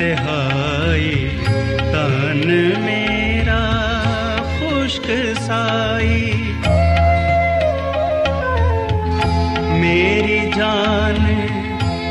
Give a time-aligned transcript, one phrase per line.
[0.00, 1.28] ਤੇਰੀ ਤਿਹਾਈ
[1.92, 2.46] ਤਨ
[2.80, 3.60] ਮੇਰਾ
[4.58, 6.32] ਖੁਸ਼ਕ ਸਾਈ।
[9.80, 11.18] ਮੇਰੀ ਜਾਨ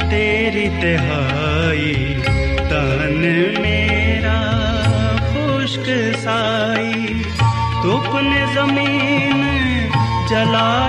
[0.10, 1.94] ਤੇਰੀ ਤਿਹਾਈ
[2.70, 3.18] ਤਨ
[3.62, 4.40] ਮੇਰਾ
[5.34, 5.90] ਖੁਸ਼ਕ
[6.20, 7.24] ਸਾਈ।
[7.84, 9.44] ਧੁੱਪ ਨੇ ਜ਼ਮੀਨ
[10.30, 10.89] ਜਲਾਈ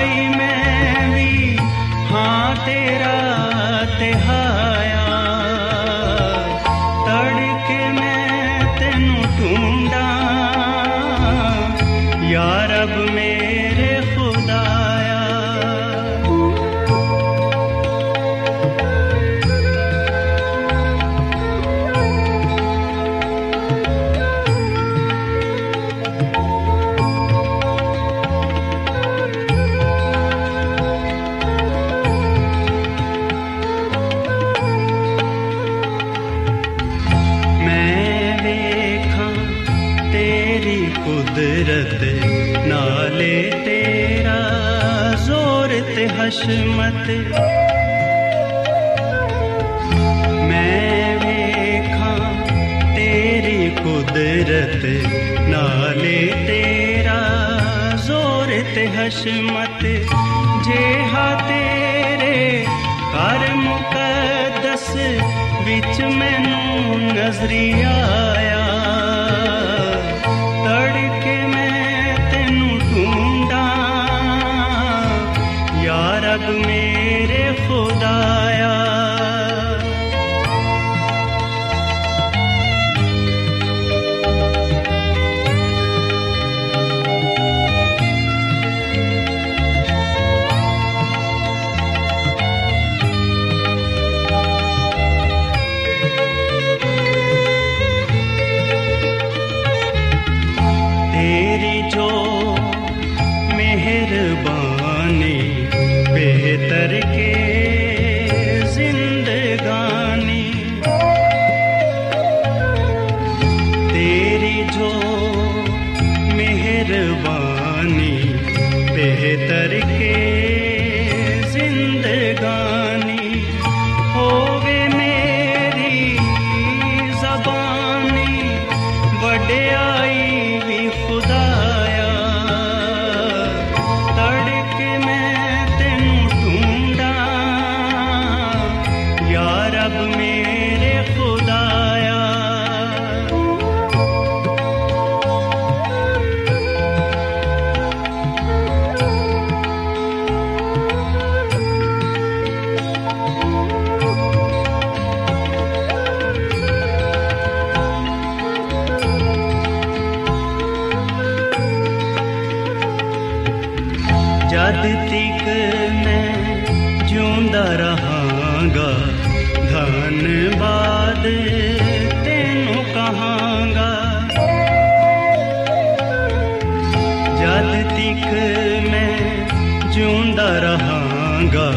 [180.01, 181.73] ਜਿਉਂਦਾ ਰਹਾਂਗਾ।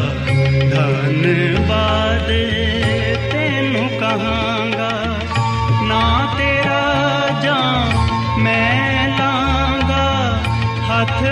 [0.74, 2.28] ਧੰਨਵਾਦ
[3.32, 4.90] ਤੈਨੂੰ ਕਹਾਂਗਾ।
[5.82, 7.90] ਨਾ ਤੇਰਾ ਜਾਂ
[8.38, 10.38] ਮੈਂ ਲਾਂਗਾ।
[10.90, 11.22] ਹੱਥ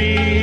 [0.00, 0.39] be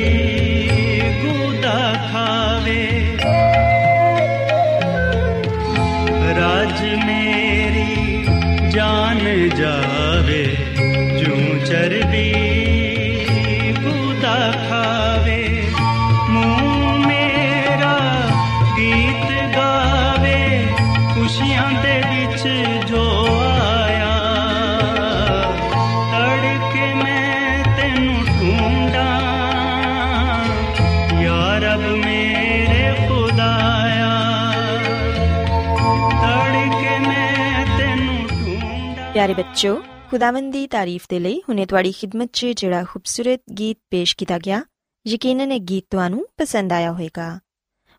[39.18, 44.16] ਪਿਆਰੇ ਬੱਚੋ ਖੁਦਾਵੰਦ ਦੀ ਤਾਰੀਫ ਦੇ ਲਈ ਹੁਣੇ ਤੁਹਾਡੀ ਖਿਦਮਤ 'ਚ ਜਿਹੜਾ ਖੂਬਸੂਰਤ ਗੀਤ ਪੇਸ਼
[44.16, 44.62] ਕੀਤਾ ਗਿਆ,
[45.06, 47.38] ਯਕੀਨਨ ਇਹ ਗੀਤ ਤੁਹਾਨੂੰ ਪਸੰਦ ਆਇਆ ਹੋਵੇਗਾ।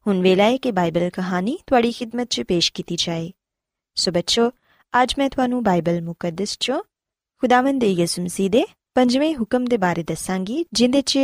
[0.08, 3.32] ਹੁਣ ਵੇਲਾ ਹੈ ਕਿ ਬਾਈਬਲ ਕਹਾਣੀ ਤੁਹਾਡੀ ਖਿਦਮਤ 'ਚ ਪੇਸ਼ ਕੀਤੀ ਜਾਏ।
[3.96, 4.52] ਸੋ ਬੱਚੋ
[5.04, 6.84] ਅੱਜ ਮੈਂ ਤੁਹਾਨੂੰ ਬਾਈਬਲ ਮੁਕੱਦਸ 'ਚੋਂ
[7.38, 11.18] ਖੁਦਾਵੰਦ ਦੇ ਯਿਸੂ ਮਸੀਹ ਦੇ ਪੰਜਵੇਂ ਹੁਕਮ ਦੇ ਬਾਰੇ ਦੱਸਾਂਗੀ, ਜਿੰਦੇ 'ਚ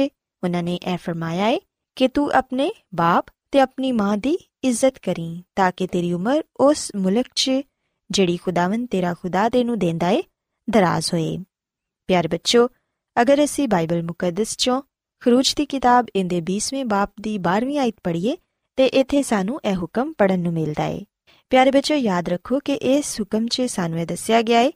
[0.43, 1.59] ਉਹਨਾਂ ਨੇ ਇਹ ਫਰਮਾਇਆ ਹੈ
[1.95, 6.91] ਕਿ ਤੂੰ ਆਪਣੇ ਬਾਪ ਤੇ ਆਪਣੀ ਮਾਂ ਦੀ ਇੱਜ਼ਤ ਕਰੀ, ਤਾਂ ਕਿ ਤੇਰੀ ਉਮਰ ਉਸ
[6.95, 7.51] ਮੁਲਕ 'ਚ
[8.11, 10.23] ਜਿਹੜੀ ਖੁਦਾਵੰਦ ਤੇਰਾ ਖੁਦਾ ਦੇ ਨੂੰ ਦੇਂਦਾ ਏ,
[10.69, 11.37] ਦਰਾਜ਼ ਹੋਏ।
[12.07, 12.69] ਪਿਆਰੇ ਬੱਚੋ,
[13.21, 14.81] ਅਗਰ ਅਸੀਂ ਬਾਈਬਲ ਮੁਕੱਦਸ ਚੋਂ
[15.19, 18.37] ਖਰੂਜ ਦੀ ਕਿਤਾਬ ਇਹਦੇ 20ਵੇਂ ਬਾਪ ਦੀ 12ਵੀਂ ਆਇਤ ਪੜ੍ਹੀਏ,
[18.75, 21.05] ਤੇ ਇੱਥੇ ਸਾਨੂੰ ਇਹ ਹੁਕਮ ਪੜਨ ਨੂੰ ਮਿਲਦਾ ਏ।
[21.49, 24.73] ਪਿਆਰੇ ਬੱਚੋ, ਯਾਦ ਰੱਖੋ ਕਿ ਇਸ ਹੁਕਮ 'ਚ ਸਾਨੂੰ ਇਹ ਦੱਸਿਆ ਗਿਆ ਏ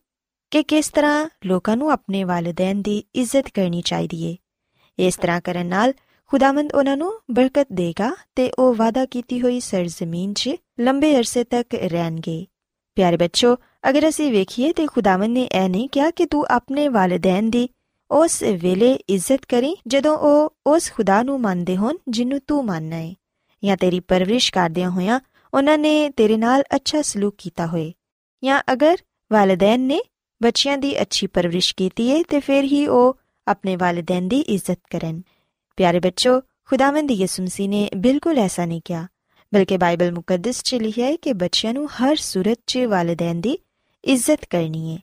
[0.52, 4.38] ਕਿ ਕਿਸ ਤਰ੍ਹਾਂ ਲੋਕਾਂ ਨੂੰ ਆਪਣੇ ਵਾਲਿਦੈਨ ਦੀ ਇੱਜ਼ਤ ਕਰਨੀ ਚਾਹੀਦੀ ਏ।
[5.08, 5.94] ਇਸ ਤਰ੍ਹਾਂ ਕਰਨ ਨਾਲ
[6.28, 10.50] ਖੁਦਾਵੰਦ ਉਹਨਾਂ ਨੂੰ ਬਰਕਤ ਦੇਗਾ ਤੇ ਉਹ ਵਾਅਦਾ ਕੀਤੀ ਹੋਈ ਸਰਜ਼ਮੀਨ 'ਚ
[10.80, 12.46] ਲੰਬੇ ਅਰਸੇ ਤੱਕ ਰਹਿਣਗੇ।
[12.96, 13.56] ਪਿਆਰੇ ਬੱਚੋ,
[13.90, 17.68] ਅਗਰ ਅਸੀਂ ਵੇਖੀਏ ਤੇ ਖੁਦਾਵੰਦ ਨੇ ਇਹ ਨਹੀਂ ਕਿਹਾ ਕਿ ਤੂੰ ਆਪਣੇ ਵਾਲਿਦੈਨ ਦੀ
[18.12, 23.14] ਉਸ ਵੇਲੇ ਇੱਜ਼ਤ ਕਰੀ ਜਦੋਂ ਉਹ ਉਸ ਖੁਦਾ ਨੂੰ ਮੰਨਦੇ ਹੋਣ ਜਿਹਨੂੰ ਤੂੰ ਮੰਨਣਾ ਹੈ
[23.64, 25.20] ਜਾਂ ਤੇਰੀ ਪਰਵਰਿਸ਼ ਕਰਦਿਆਂ ਹੋਇਆਂ
[25.54, 27.92] ਉਹਨਾਂ ਨੇ ਤੇਰੇ ਨਾਲ ਅੱਛਾ ਸਲੂਕ ਕੀਤਾ ਹੋਏ,
[28.44, 28.98] ਜਾਂ ਅਗਰ
[29.32, 30.02] ਵਾਲਿਦੈਨ ਨੇ
[30.44, 35.22] ਬੱਚਿਆਂ ਦੀ ਅੱਛੀ ਪਰਵਰਿਸ਼ ਕੀਤੀ ਹੈ ਤੇ ਫਿਰ ਹੀ ਉਹ ਆਪਣੇ ਵਾਲਿਦੈਨ ਦੀ ਇੱਜ਼ਤ ਕਰਨ।
[35.78, 39.08] ਪਿਆਰੇ ਬੱਚੋ, ਖੁਦਾਵੰਦ ਯਿਸੂ ਮਸੀਹ ਨੇ ਬਿਲਕੁਲ ਐਸਾ ਨਹੀਂ ਕਿਹਾ।
[39.54, 43.57] ਬਲਕਿ ਬਾਈਬਲ ਮੁਕੱਦਸ 'ਚ ਲਿਖਿਆ ਹੈ ਕਿ ਬੱਚਿਆਂ ਨੂੰ ਹਰ ਸੂਰਤ 'ਚ ਵਾਲਿਦੈਨ ਦੀ
[44.04, 45.00] ਇੱਜ਼ਤ ਕਰਨੀ ਹੈ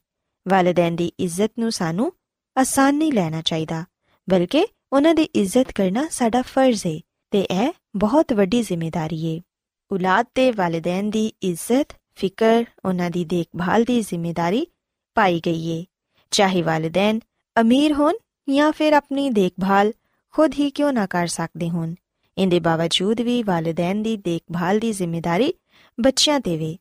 [0.46, 2.12] ਵਾਲਿਦੈਨ ਦੀ ਇੱਜ਼ਤ ਨੂੰ ਸਾਨੂੰ
[2.56, 3.84] ਆਸਾਨ ਨਹੀਂ ਲੈਣਾ ਚਾਹੀਦਾ
[4.28, 6.98] ਬਲਕਿ ਉਹਨਾਂ ਦੀ ਇੱਜ਼ਤ ਕਰਨਾ ਸਾਡਾ ਫਰਜ਼ ਹੈ
[7.32, 9.40] ਤੇ ਇਹ ਬਹੁਤ ਵੱਡੀ ਜ਼ਿੰਮੇਵਾਰੀ ਹੈ
[9.90, 14.66] ਔਲਾਦ ਤੇ ਵਾਲਿਦੈਨ ਦੀ ਇੱਜ਼ਤ ਫਿਕਰ ਉਹਨਾਂ ਦੀ ਦੇਖਭਾਲ ਦੀ ਜ਼ਿੰਮੇਵਾਰੀ
[15.16, 15.84] ਪਾਈ ਗਈ ਹੈ
[16.32, 17.20] ਚਾਹੇ ਵਾਲਿਦੈਨ
[17.56, 18.14] ਅਮੀਰ ਹੋਣ
[18.48, 19.92] ਜਾਂ ਫਿਰ ਆਪਣੀ ਦੇਖਭਾਲ
[20.34, 21.94] ਖੁਦ ਹੀ ਕਿਉਂ ਨਾ ਕਰ ਸਕਦੇ ਹੋਣ
[22.38, 25.52] ਇਹਦੇ ਬਾਵਜੂਦ ਵੀ ਵਾਲਿਦੈਨ ਦੀ ਦੇਖਭਾਲ ਦੀ ਜ਼ਿੰਮੇਵਾਰੀ
[25.98, 26.76] ਬੱਚਿਆਂ ਤੇ ਵੇ।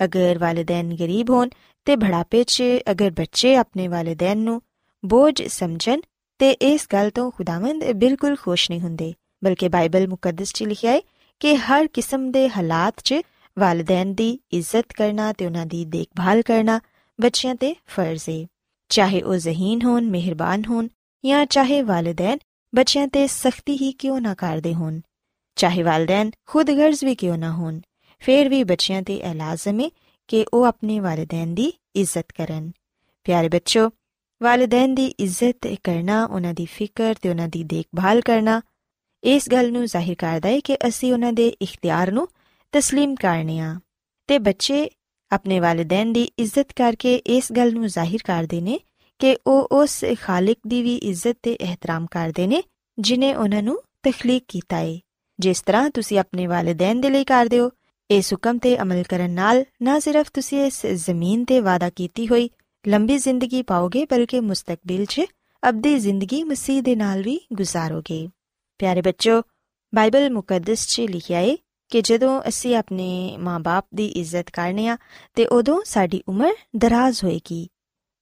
[0.00, 1.48] ਅਗਰ ਵਾਲਿਦੈਨ ਗਰੀਬ ਹੋਣ
[1.86, 4.60] ਤੇ ਬੁਢਾਪੇ 'ਚ ਅਗਰ ਬੱਚੇ ਆਪਣੇ ਵਾਲਿਦੈਨ ਨੂੰ
[5.02, 6.00] ਬੋਝ ਸਮਝਣ
[6.40, 9.12] ਤੇ ਇਸ ਗੱਲ ਤੋਂ ਖੁਦਾਵੰਦ ਬਿਲਕੁਲ ਖੁਸ਼ ਨਹੀਂ ਹੁੰਦੇ,
[9.44, 11.00] ਬਲਕਿ ਬਾਈਬਲ ਮੁਕੱਦਸ 'ਚ ਲਿਖਿਆ ਹੈ
[11.40, 13.14] ਕਿ ਹਰ ਕਿਸਮ ਦੇ ਹਾਲਾਤ 'ਚ
[13.56, 16.80] ਵਾਲਿਦੈਨ ਦੀ ਇੱਜ਼ਤ ਕਰਨਾ ਤੇ ਉਹਨਾਂ ਦੀ ਦੇਖਭਾਲ ਕਰਨਾ
[17.18, 18.44] ਬੱਚਿਆਂ ਤੇ ਫਰਜ਼ ਹੈ
[18.90, 20.88] ਚਾਹੇ ਉਹ ਜ਼ਹੀਨ ਹੋਣ, ਮਿਹਰਬਾਨ ਹੋਣ
[21.24, 22.38] ਜਾਂ ਚਾਹੇ ਵਾਲਿਦੈਨ
[22.75, 24.99] ਬੱਚਿਆਂ ਤੇ ਸਖਤੀ ਹੀ ਕਿਉਂ ਨਾ ਕਰਦੇ ਹੋਣ
[25.55, 27.79] ਚਾਹੇ ਵਾਲਿਦੈਨ ਖੁਦ ਗਰਜ਼ ਵੀ ਕਿਉਂ ਨਾ ਹੋਣ
[28.19, 29.89] ਫੇਰ ਵੀ ਬੱਚਿਆਂ ਤੇ ਇਹ ਲਾਜ਼ਮ ਹੈ
[30.27, 32.71] ਕਿ ਉਹ ਆਪਣੇ ਵਾਲਿਦੈਨ ਦੀ ਇੱਜ਼ਤ ਕਰਨ
[33.23, 33.89] ਪਿਆਰੇ ਬੱਚੋ
[34.41, 38.61] ਵਾਲਿਦੈਨ ਦੀ ਇੱਜ਼ਤ ਕਰਨਾ ਉਹਨਾਂ ਦੀ ਫਿਕਰ ਤੇ ਉਹਨਾਂ ਦੀ ਦੇਖਭਾਲ ਕਰਨਾ
[39.23, 42.27] ਇਸ ਗੱਲ ਨੂੰ ਜ਼ਾਹਿਰ ਕਰਦਾ ਹੈ ਕਿ ਅਸੀਂ ਉਹਨਾਂ ਦੇ ਇਖਤਿਆਰ ਨੂੰ
[42.73, 43.79] تسلیم ਕਰਨੇ ਆ
[44.27, 44.89] ਤੇ ਬੱਚੇ
[45.31, 48.79] ਆਪਣੇ ਵਾਲਿਦੈਨ ਦੀ ਇੱਜ਼ਤ ਕਰਕੇ ਇਸ ਗੱਲ ਨੂੰ ਜ਼ਾਹਿਰ ਕਰਦੇ ਨੇ
[49.22, 52.62] ਕਿ ਉਹ ਉਸ ਖਾਲਕ ਦੀ ਵੀ ਇੱਜ਼ਤ ਤੇ ਇਹਤਰਾਮ ਕਰਦੇ ਨੇ,
[52.98, 54.98] ਜਿਨੇ ਉਹਨਾਂ ਨੂੰ ਤਖਲੀਕ ਕੀਤਾ ਹੈ
[55.38, 57.70] ਜਿਸ ਤਰ੍ਹਾਂ ਤੁਸੀਂ ਆਪਣੇ ਵਾਲਿਦੈਨ ਦੇ ਲਈ ਕਰਦੇ ਹੋ,
[58.10, 62.50] ਇਸ ਹੁਕਮ ਤੇ ਅਮਲ ਕਰਨ ਨਾਲ ਨਾ ਸਿਰਫ ਤੁਸੀਂ ਇਸ ਜ਼ਮੀਨ ਤੇ ਵਾਅਦਾ ਕੀਤੀ ਹੋਈ
[62.84, 65.20] ਲੰਬੀ ਜ਼ਿੰਦਗੀ ਪਾਓਗੇ, ਬਲਕਿ ਮੁਸਤਕਬਲ 'ਚ
[65.68, 68.26] ਅਬਦੀ ਜ਼ਿੰਦਗੀ ਮਸੀਹ ਦੇ ਨਾਲ ਵੀ ਗੁਜ਼ਾਰੋਗੇ।
[68.78, 69.42] ਪਿਆਰੇ ਬੱਚੋ
[69.94, 71.56] ਬਾਈਬਲ ਮੁਕੱਦਸ 'ਚ ਲਿਖਿਆ ਹੈ
[71.90, 74.96] ਕਿ ਜਦੋਂ ਅਸੀਂ ਆਪਣੇ ਮਾਪੇ ਦੀ ਇੱਜ਼ਤ ਕਰਨੇ ਆ,
[75.34, 77.68] ਤੇ ਉਦੋਂ ਸਾਡੀ ਉਮਰ ਦਰਾਜ਼ ਹੋਏਗੀ।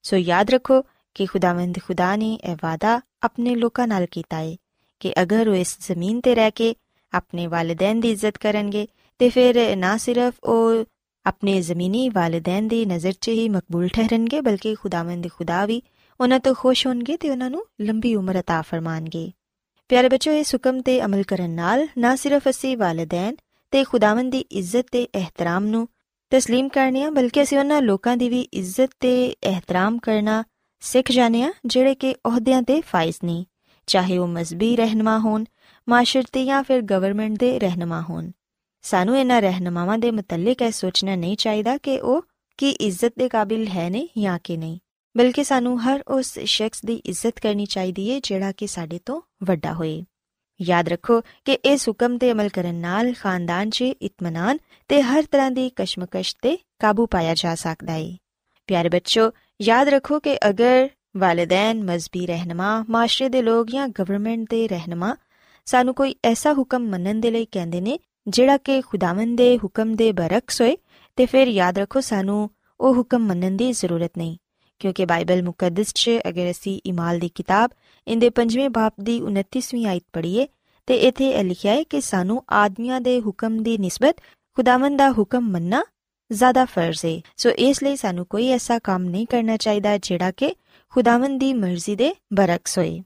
[0.06, 0.82] ਸੋ ਯਾਦ ਰੱਖੋ
[1.16, 4.56] ਕਿ ਖੁਦਾਵੰਦ ਖੁਦਾ ਨੇ ਇਹ ਵਾਦਾ ਆਪਣੇ ਲੋਕਾਂ ਨਾਲ ਕੀਤਾ ਹੈ
[5.02, 6.75] ਕਿ ਅਗਰ ਉਹ ਇਸ ਜ਼ਮੀਨ ਤੇ ਰਹਿ ਕੇ
[7.14, 8.88] ਆਪਣੇ ਵਾਲਿਦੈਨ ਦੀ ਇੱਜ਼ਤ ਕਰਨਗੇ
[9.20, 10.86] ਤੇ ਫਿਰ ਨਾ ਸਿਰਫ ਉਹ
[11.25, 15.82] ਆਪਣੇ ਜ਼ਮੀਨੀ ਵਾਲਿਦੈਨ ਦੀ ਨਜ਼ਰ 'ਚ ਹੀ ਮਕਬੂਲ ਠਹਿਰਨਗੇ ਬਲਕਿ ਖੁਦਾਵੰਦ ਖੁਦਾ ਵੀ
[16.20, 19.32] ਉਹਨਾਂ ਤੋਂ ਖੁਸ਼ ਹੋਣਗੇ ਤੇ ਉਹਨਾਂ ਨੂੰ ਲੰਬੀ ਉਮਰ عطا ਫਰਮਾਨਗੇ
[19.90, 23.36] ਪਿਆਰੇ ਬੱਚੋ ਇਸ ਹੁਕਮ ਤੇ ਅਮਲ ਕਰਨ ਨਾਲ ਨਾ ਸਿਰਫ ਅਸੀਂ ਵਾਲਿਦੈਨ
[23.74, 25.88] ਤੇ ਖੁਦਾਵੰਦ ਦੀ ਇੱਜ਼ਤ ਤੇ ਇਹਤਰਾਮ ਨੂੰ
[26.32, 30.44] تسلیم ਕਰਨੇ ਆ ਬਲਕਿ ਅਸੀਂ ਉਹਨਾਂ ਲੋਕਾਂ ਦੀ ਵੀ ਇੱਜ਼ਤ ਤੇ ਇਹਤਰਾਮ ਕਰਨਾ
[30.82, 33.46] ਸਿੱਖ ਜਾਣੇ ਆ ਜਿਹੜੇ ਕਿ ਅਹੁਦਿਆਂ ਤੇ ਫਾਇਜ਼ ਨਹੀਂ
[33.88, 35.46] ਚਾਹੇ ਉਹ ਮਜ਼ਬੀ ਰਹਿਨਮਾ ਹੋਣ
[35.88, 38.32] ਮਾਸ਼ਰਤੀ ਜਾਂ ਫਿਰ ਗਵਰਨਮੈਂਟ ਦੇ ਰਹਿਨਮਾ ਹੋਣ
[38.84, 42.22] ਸਾਨੂੰ ਇਹਨਾਂ ਰਹਿਨਮਾਵਾਂ ਦੇ ਮੁਤਲਕ ਇਹ ਸੋਚਣਾ ਨਹੀਂ ਚਾਹੀਦਾ ਕਿ ਉਹ
[42.58, 44.80] ਕੀ ਇੱਜ਼ਤ ਦੇ ਕਾਬਿਲ ਹੈ ਨੇ ਜਾਂ ਕਿ ਨਹੀਂ
[45.16, 49.74] ਬਲਕਿ ਸਾਨੂੰ ਹਰ ਉਸ ਸ਼ਖਸ ਦੀ ਇੱਜ਼ਤ ਕਰਨੀ ਚਾਹੀਦੀ ਹੈ ਜਿਹੜਾ ਕਿ ਸਾਡੇ ਤੋਂ ਵੱਡਾ
[49.74, 50.04] ਹੋਏ
[50.62, 55.50] ਯਾਦ ਰੱਖੋ ਕਿ ਇਸ ਹੁਕਮ ਤੇ ਅਮਲ ਕਰਨ ਨਾਲ ਖਾਨਦਾਨ 'ਚ ਇਤਮਾਨਾਨ ਤੇ ਹਰ ਤਰ੍ਹਾਂ
[55.50, 58.17] ਦੀ ਕਸ਼ਮਕਸ਼ ਤੇ ਕਾਬੂ ਪਾਇਆ ਜਾ ਸਕਦਾ ਹੈ
[58.67, 59.31] ਪਿਆਰੇ ਬੱਚੋ
[59.62, 65.17] ਯਾਦ ਰੱਖੋ ਕਿ ਅਗਰ ਵਾਲਿਦੈਨ, ਮਜ਼ਬੀ ਰਹਿਨਮਾ, ਮਾਸ਼ਰੇ ਦੇ ਲੋਕ ਜਾਂ ਗਵਰਨਮੈਂਟ ਦੇ ਰਹਿਨਮਾ
[65.67, 67.99] ਸਾਨੂੰ ਕੋਈ ਐਸਾ ਹੁਕਮ ਮੰਨਣ ਦੇ ਲਈ ਕਹਿੰਦੇ ਨੇ
[68.29, 70.76] ਜਿਹੜਾ ਕਿ ਖੁਦਾਵੰਦ ਦੇ ਹੁਕਮ ਦੇ ਬਰਕਸ ਹੋਏ,
[71.17, 72.50] ਤੇ ਫਿਰ ਯਾਦ ਰੱਖੋ ਸਾਨੂੰ
[72.81, 74.37] ਉਹ ਹੁਕਮ ਮੰਨਣ ਦੀ ਜ਼ਰੂਰਤ ਨਹੀਂ।
[74.81, 77.71] ਕਿਉਂਕਿ ਬਾਈਬਲ ਮੁਕੱਦਸ 'ਚ ਅਗਰ ਅਸੀਂ ਇਮਾਲ ਦੀ ਕਿਤਾਬ
[78.07, 80.47] ਇਹਦੇ 5ਵੇਂ ਬਾਪ ਦੀ 29ਵੀਂ ਆਇਤ ਪੜ੍ਹੀਏ,
[80.89, 84.21] ਤੇ ਇਥੇ ਇਹ ਲਿਖਿਆ ਹੈ ਕਿ ਸਾਨੂੰ ਆਦਮੀਆਂ ਦੇ ਹੁਕਮ ਦੀ ਨਿਸਬਤ,
[84.57, 85.83] ਖੁਦਾਵੰਦ ਦਾ ਹੁਕਮ ਮੰਨਣਾ
[86.31, 90.55] ਜ਼ਿਆਦਾ ਫਰਜ਼ ਹੈ ਸੋ ਇਸ ਲਈ ਸਾਨੂੰ ਕੋਈ ਐਸਾ ਕੰਮ ਨਹੀਂ ਕਰਨਾ ਚਾਹੀਦਾ ਜਿਹੜਾ ਕਿ
[90.93, 93.01] ਖੁਦਾਵੰਦ ਦੀ ਮਰਜ਼ੀ ਦੇ ਬਰਕਸ ਹੋਏ।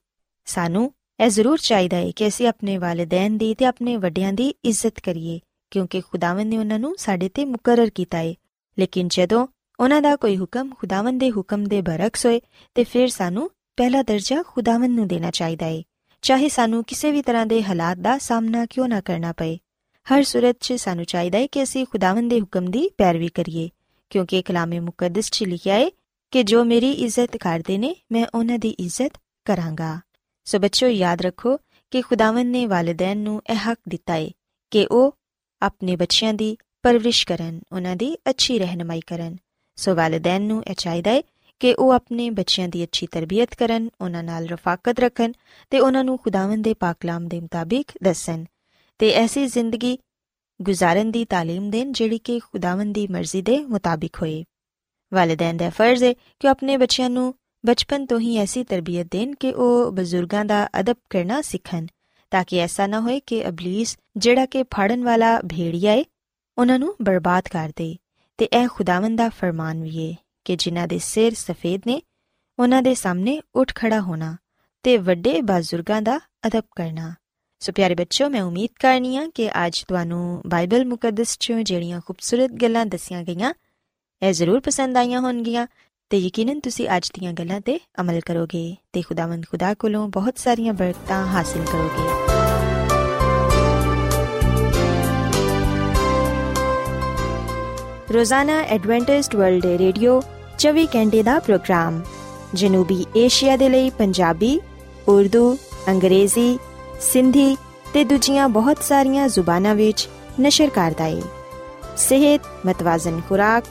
[0.47, 5.01] ਸਾਨੂੰ ਇਹ ਜ਼ਰੂਰ ਚਾਹੀਦਾ ਹੈ ਕਿ ਅਸੀਂ ਆਪਣੇ ਵਾਲਿਦੈਨ ਦੀ ਤੇ ਆਪਣੇ ਵੱਡਿਆਂ ਦੀ ਇੱਜ਼ਤ
[5.01, 5.39] ਕਰੀਏ,
[5.73, 8.35] ਕਿਉਂਕਿ ਖੁਦਾਵੰਦ ਨੇ ਉਹਨਾਂ ਨੂੰ ਸਾਡੇ ਤੇ ਮੁਕਰਰ ਕੀਤਾ ਹੈ
[8.79, 9.47] ਲੇਕਿਨ ਜਦੋਂ
[9.81, 12.41] ਉਹਨਾਂ ਦਾ ਕੋਈ ਹੁਕਮ ਖੁਦਾਵੰਦ ਦੇ ਹੁਕਮ ਦੇ ਬਰਕਸ ਹੋਏ
[12.75, 15.83] ਤੇ ਫਿਰ ਸਾਨੂੰ ਪਹਿਲਾ ਦਰਜਾ ਖੁਦਾਵੰਦ ਨੂੰ ਦੇਣਾ ਚਾਹੀਦਾ ਹੈ
[16.23, 19.59] ਚਾਹੇ ਸਾਨੂੰ ਕਿਸੇ ਵੀ ਤਰ੍ਹਾਂ ਦੇ ਹਾਲਾਤ ਦਾ ਸਾਹਮਣਾ ਕਿਉਂ ਨਾ ਕਰਨਾ ਪਏ।
[20.07, 23.69] ਹਰ ਸੂਰਤ 'ਚ ਸਾਨੂੰ ਚਾਹੀਦਾ ਹੈ ਕਿ ਅਸੀਂ ਖੁਦਾਵੰਦ ਦੇ ਹੁਕਮ ਦੀ ਪੈਰਵੀ ਕਰੀਏ,
[24.11, 25.91] ਕਿਉਂਕਿ ਕਲਾਮੇ ਮੁਕੱਦਸ 'ਚ ਲਿਖਿਆ ਹੈ
[26.31, 30.01] ਕਿ ਜੋ ਮੇਰੀ ਇੱਜ਼ਤ ਕਰਦੇ ਨੇ, ਮੈਂ ਉਹਨਾਂ ਦੀ ਇੱਜ਼ਤ ਕਰਾਂਗਾ।
[30.45, 31.57] ਸੋ ਬੱਚੋ ਯਾਦ ਰੱਖੋ
[31.91, 34.31] ਕਿ ਖੁਦਾਵੰਦ ਨੇ ਵਾਲਿਦੈਨ ਨੂੰ ਇਹ ਹੱਕ ਦਿੱਤਾ ਹੈ
[34.71, 35.17] ਕਿ ਉਹ
[35.63, 39.37] ਆਪਣੇ ਬੱਚਿਆਂ ਦੀ ਪਰਵਰਿਸ਼ ਕਰਨ ਉਹਨਾਂ ਦੀ ਅੱਛੀ ਰਹਿਨਮਾਈ ਕਰਨ।
[39.78, 41.22] ਸੋ ਵਾਲਿਦੈਨ ਨੂੰ ਇਹ ਚਾਹੀਦਾ ਹੈ
[41.60, 45.32] ਕਿ ਉਹ ਆਪਣੇ ਬੱਚਿਆਂ ਦੀ ਅੱਛੀ ਤਰਬੀਅਤ ਕਰਨ ਉਹਨਾਂ ਨਾਲ ਰਫਾਕਤ ਰੱਖਣ
[45.72, 48.44] ਤੇ ਉਹਨਾਂ ਨੂੰ ਖੁਦਾਵੰਦ ਦੇ ਪਾਕ ਕਲਾਮ ਦੇ ਮੁਤਾਬਿਕ ਦੱਸਣ
[49.00, 49.98] ਤੇ ਐਸੀ ਜ਼ਿੰਦਗੀ
[50.62, 54.44] ਗੁਜ਼ਾਰਨ ਦੀ تعلیم ਦੇਣ ਜਿਹੜੀ ਕਿ ਖੁਦਾਵੰਦ ਦੀ ਮਰਜ਼ੀ ਦੇ ਮੁਤਾਬਿਕ ਹੋਏ
[55.14, 57.34] ਵਾਲਿਦੈਨ ਦਾ ਫਰਜ਼ ਹੈ ਕਿ ਆਪਣੇ ਬੱਚਿਆਂ ਨੂੰ
[57.66, 61.86] ਬਚਪਨ ਤੋਂ ਹੀ ਐਸੀ ਤਰਬੀਅਤ ਦੇਣ ਕਿ ਉਹ ਬਜ਼ੁਰਗਾਂ ਦਾ ਅਦਬ ਕਰਨਾ ਸਿੱਖਣ
[62.32, 66.04] ਤਾਂ ਕਿ ਐਸਾ ਨਾ ਹੋਏ ਕਿ ਅਬਲਿਸ ਜਿਹੜਾ ਕਿ ਫਾੜਨ ਵਾਲਾ ਭੇੜੀਆ ਹੈ
[66.58, 67.96] ਉਹਨਾਂ ਨੂੰ ਬਰਬਾਦ ਕਰ ਦੇ
[68.37, 72.03] ਤੇ ਇਹ ਖੁਦਾਵੰਦ ਦਾ ਫਰਮਾਨ ਵੀ ਹੈ ਕਿ ਜਿਨ੍ਹਾਂ ਦੇ ਸਿਰ ਸਫੇਦ ਨੇ,
[72.59, 74.37] ਉਹਨਾਂ ਦੇ ਸਾਹਮਣੇ ਉੱਠ ਖੜਾ ਹੋਣਾ
[74.83, 77.15] ਤੇ ਵੱਡੇ ਬਜ਼ੁਰਗਾਂ ਦਾ ਅਦਬ ਕਰਨਾ।
[77.61, 82.51] ਸੋ ਪਿਆਰੇ ਬੱਚਿਓ, ਮੈਂ ਉਮੀਦ ਕਰਨੀ ਆ ਕਿ ਅੱਜ ਤੁਹਾਨੂੰ ਬਾਈਬਲ ਮੁਕੱਦਸ ਚੋਂ ਜਿਹੜੀਆਂ ਖੂਬਸੂਰਤ
[82.51, 83.55] ਗੱਲਾਂ ਦੱਸੀਆਂ ਗਈਆਂ,
[84.23, 85.67] ਇਹ ਜ਼ਰੂਰ ਪਸੰਦ ਆਈਆਂ ਹੋਣਗੀਆਂ
[86.11, 90.73] ਤੇ ਯਕੀਨਨ ਤੁਸੀਂ ਅੱਜ ਦੀਆਂ ਗੱਲਾਂ ਤੇ ਅਮਲ ਕਰੋਗੇ ਤੇ ਖੁਦਾਵੰਦ ਖੁਦਾ ਕੋਲੋਂ ਬਹੁਤ ਸਾਰੀਆਂ
[90.73, 92.44] ਬਰਕਤਾਂ ਹਾਸਿਲ ਕਰੋਗੇ।
[98.15, 100.21] ਰੋਜ਼ਾਨਾ ਐਡਵੈਂਟਿਸਟ ਵਰਲਡ ਵੇ ਰੇਡੀਓ
[100.59, 102.01] 24 ਘੰਟੇ ਦਾ ਪ੍ਰੋਗਰਾਮ,
[102.55, 104.61] ਜਨੂਬੀ ਏਸ਼ੀਆ ਦੇ ਲਈ ਪੰਜਾਬੀ,
[105.09, 105.57] ਉਰਦੂ,
[105.89, 106.59] ਅੰਗਰੇਜ਼ੀ,
[107.01, 107.57] ਸਿੰਧੀ
[107.95, 110.09] ਤੇ ਦੂਜੀਆਂ ਬਹੁਤ ਸਾਰੀਆਂ ਜ਼ੁਬਾਨਾਂ ਵਿੱਚ
[110.41, 111.23] ਨਸ਼ਰ ਕਰਦਾ ਹੈ
[111.97, 113.65] ਸਿਹਤ, ਮਤਵਾਜ਼ਨ ਖੁਰਾਕ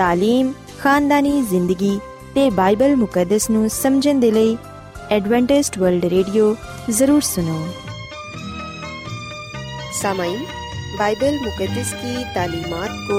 [0.00, 1.98] تعلیم ਖਾਨਦਾਨੀ ਜ਼ਿੰਦਗੀ
[2.34, 4.56] ਤੇ ਬਾਈਬਲ ਮੁਕੱਦਸ ਨੂੰ ਸਮਝਣ ਦੇ ਲਈ
[5.10, 6.54] ਐਡਵੈਂਟਿਸਟ ਵਰਲਡ ਰੇਡੀਓ
[6.90, 7.64] ਜ਼ਰੂਰ ਸੁਨੋ
[9.96, 10.40] سامعین
[10.98, 13.18] بائبل مقدس کی تعلیمات کو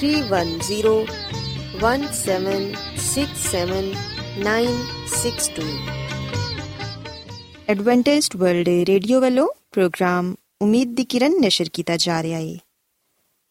[0.00, 0.94] three one zero
[1.80, 2.64] one seven
[3.04, 3.92] six seven
[4.44, 4.82] nine
[5.14, 5.68] six two
[7.68, 12.54] Adventist world radio ਵੱਲੋਂ ਪ੍ਰੋਗਰਾਮ ਉਮੀਦ ਦੀ ਕਿਰਨ ਨਿਸ਼ਰ ਕੀਤਾ ਜਾ ਰਿਹਾ ਹੈ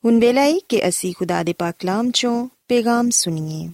[0.04, 3.68] ਹੁਣ ਵੇਲਾ ਹੈ ਕਿ ਅਸੀਂ ਖੁਦਾ ਦੇ ਪਾਕ ਕਲਾਮ ਚੋਂ ਪੈਗਾਮ ਸੁਣੀਏ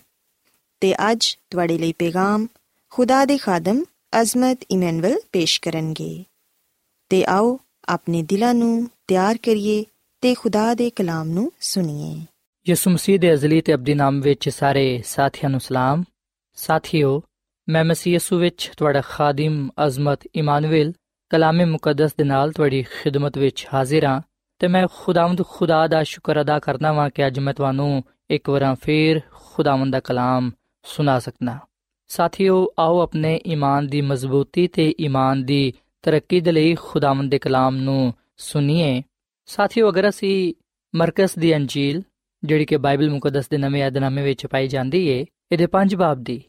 [0.82, 2.48] ਤੇ ਅੱਜ ਤੁਹਾਡੇ ਲਈ ਪੈਗਾਮ
[2.92, 3.84] ਖੁਦਾ ਦੇ ਖਾਦਮ
[4.22, 6.24] ਅਜ਼ਮਤ ਇਮਨੁਅਲ ਪੇਸ਼ ਕਰਨਗੇ
[7.10, 7.58] ਤੇ ਆਓ
[7.90, 9.84] ਆਪਣੇ ਦਿਲਾਂ ਨੂੰ ਤਿਆਰ ਕਰੀਏ
[10.24, 12.20] ਤੇ ਖੁਦਾ ਦੇ ਕਲਾਮ ਨੂੰ ਸੁਣੀਏ
[12.69, 16.05] ਯਿਸੂ ਮਸੀਹ ਦੇ ਅਜ਼ਲੀ ਤੇ ਅਬਦੀ ਨਾਮ ਵਿੱਚ ਸਾਰੇ ਸਾਥੀਆਂ ਨੂੰ ਸਲਾਮ।
[16.55, 17.23] ਸਾਥੀਓ,
[17.69, 20.93] ਮੈਂ ਮਸੀਹ ਯਿਸੂ ਵਿੱਚ ਤੁਹਾਡਾ ਖਾਦਮ ਅਜ਼ਮਤ ਇਮਾਨੁਅਲ
[21.31, 24.21] ਕਲਾਮੇ ਮੁਕੱਦਸ ਦੇ ਨਾਲ ਤੁਹਾਡੀ ਖਿਦਮਤ ਵਿੱਚ ਹਾਜ਼ਰ ਹਾਂ
[24.59, 28.75] ਤੇ ਮੈਂ ਖੁਦਾਵੰਦ ਖੁਦਾ ਦਾ ਸ਼ੁਕਰ ਅਦਾ ਕਰਦਾ ਵਾਂ ਕਿ ਅੱਜ ਮੈਂ ਤੁਹਾਨੂੰ ਇੱਕ ਵਾਰ
[28.75, 30.51] ਫੇਰ ਖੁਦਾਵੰਦ ਦਾ ਕਲਾਮ
[30.83, 31.59] ਸੁਣਾ ਸਕਣਾ
[32.09, 37.77] ਸਾਥੀਓ, ਆਓ ਆਪਣੇ ਈਮਾਨ ਦੀ ਮਜ਼ਬੂਤੀ ਤੇ ਈਮਾਨ ਦੀ ਤਰੱਕੀ ਦੇ ਲਈ ਖੁਦਾਵੰਦ ਦੇ ਕਲਾਮ
[37.77, 39.03] ਨੂੰ ਸੁਣੀਏ।
[39.47, 40.55] ਸਾਥੀਓ, ਅਗਰ ਅਸੀਂ
[40.95, 42.03] ਮਰਕਸ ਦੀ ਅੰਜੀਲ
[42.47, 46.43] ਜਿਹੜੀ ਕਿ ਬਾਈਬਲ ਮੁਕੱਦਸ ਦੇ ਨਵੇਂ ਅਧਨਾਮੇ ਵਿੱਚ ਪਾਈ ਜਾਂਦੀ ਏ, ਇਹਦੇ ਪੰਜ ਬਾਬ ਦੀ।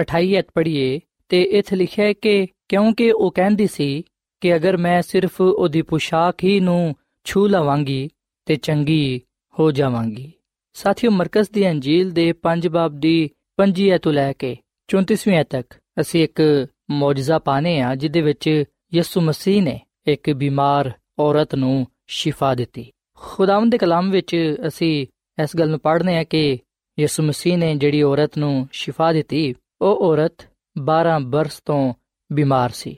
[0.00, 4.02] 28 ਅਧ ਪੜ੍ਹੀਏ, ਤੇ ਇੱਥੇ ਲਿਖਿਆ ਹੈ ਕਿ ਕਿਉਂਕਿ ਉਹ ਕਹਿੰਦੀ ਸੀ
[4.40, 6.94] ਕਿ ਅਗਰ ਮੈਂ ਸਿਰਫ ਉਹਦੀ ਪੁਸ਼ਾਕ ਹੀ ਨੂੰ
[7.24, 8.08] ਛੂ ਲਵਾਂਗੀ
[8.46, 9.20] ਤੇ ਚੰਗੀ
[9.58, 10.32] ਹੋ ਜਾਵਾਂਗੀ।
[10.72, 14.56] ਸਾਥੀਓ ਮਰਕਸ ਦੀ ਅੰਜੀਲ ਦੇ ਪੰਜ ਬਾਬ ਦੀ 5 ਤੋਂ ਲੈ ਕੇ
[14.88, 21.54] 34ਵੀਂ ਤੱਕ ਅਸੀਂ ਇੱਕ ਮੌਜਜ਼ਾ ਪਾਣੇ ਆ ਜਿਹਦੇ ਵਿੱਚ ਯਿਸੂ ਮਸੀਹ ਨੇ ਇੱਕ ਬਿਮਾਰ ਔਰਤ
[21.54, 25.06] ਨੂੰ ਸ਼ਿਫਾ ਦਿੱਤੀ। ਖੁਦਾਵੰਦ ਦੇ ਕਲਾਮ ਵਿੱਚ ਅਸੀਂ
[25.42, 26.58] ਇਸ ਗੱਲ ਨੂੰ ਪੜ੍ਹਨੇ ਆ ਕਿ
[26.98, 30.46] ਯਿਸੂ ਮਸੀਹ ਨੇ ਜਿਹੜੀ ਔਰਤ ਨੂੰ ਸ਼ਿਫਾ ਦਿੱਤੀ, ਉਹ ਔਰਤ
[30.78, 31.94] 12 ਬਰਸ ਤੋਂ
[32.32, 32.96] ਬਿਮਾਰ ਸੀ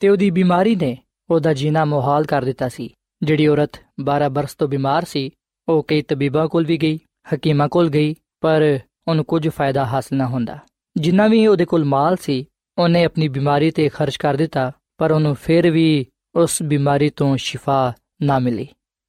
[0.00, 0.98] ਤੇ ਉਹਦੀ ਬਿਮਾਰੀ ਨੇ
[1.30, 5.30] ਉਹਦਾ ਜੀਣਾ ਮੁਹਾਲ ਕਰ ਦਿੱਤਾ ਸੀ। ਜਿਹੜੀ ਔਰਤ 12 ਬਰਸ ਤੋਂ ਬਿਮਾਰ ਸੀ,
[5.68, 6.98] ਉਹ ਕਈ ਤਬੀਬਾਂ ਕੋਲ ਵੀ ਗਈ,
[7.34, 10.58] ਹਕੀਮਾਂ ਕੋਲ ਗਈ, ਪਰ ਉਹਨੂੰ ਕੁਝ ਫਾਇਦਾ ਹਾਸਲ ਨਾ ਹੁੰਦਾ।
[10.96, 12.46] ਜਿੰਨਾ ਵੀ ਉਹਦੇ ਕੋਲ ਮਾਲ ਸੀ,
[12.78, 17.92] ਉਹਨੇ ਆਪਣੀ ਬਿਮਾਰੀ ਤੇ ਖਰਚ ਕਰ ਦਿੱਤਾ, ਪਰ ਉਹਨੂੰ ਫਿਰ ਵੀ ਉਸ ਬਿਮਾਰੀ ਤੋਂ ਸ਼ਿਫਾ
[18.22, 18.68] ਨਾ ਮਿਲੀ।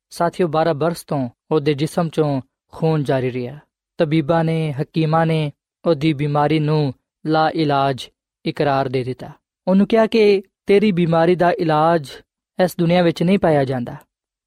[0.09, 3.59] ਸਾਥੀਓ 12 ਬਰਸ ਤੋਂ ਉਹਦੇ ਜਿਸਮ ਚੋਂ ਖੂਨ ਜਾਰੀ ਰਿਹਾ।
[3.97, 5.51] ਤਬੀਬਾਂ ਨੇ, ਹਕੀਮਾਂ ਨੇ
[5.85, 6.93] ਉਹਦੀ ਬਿਮਾਰੀ ਨੂੰ
[7.25, 8.07] ਲਾ ਇਲਾਜ
[8.45, 9.31] ਇਕਰਾਰ ਦੇ ਦਿੱਤਾ।
[9.67, 12.09] ਉਹਨੂੰ ਕਿਹਾ ਕਿ ਤੇਰੀ ਬਿਮਾਰੀ ਦਾ ਇਲਾਜ
[12.63, 13.95] ਇਸ ਦੁਨੀਆ ਵਿੱਚ ਨਹੀਂ ਪਾਇਆ ਜਾਂਦਾ।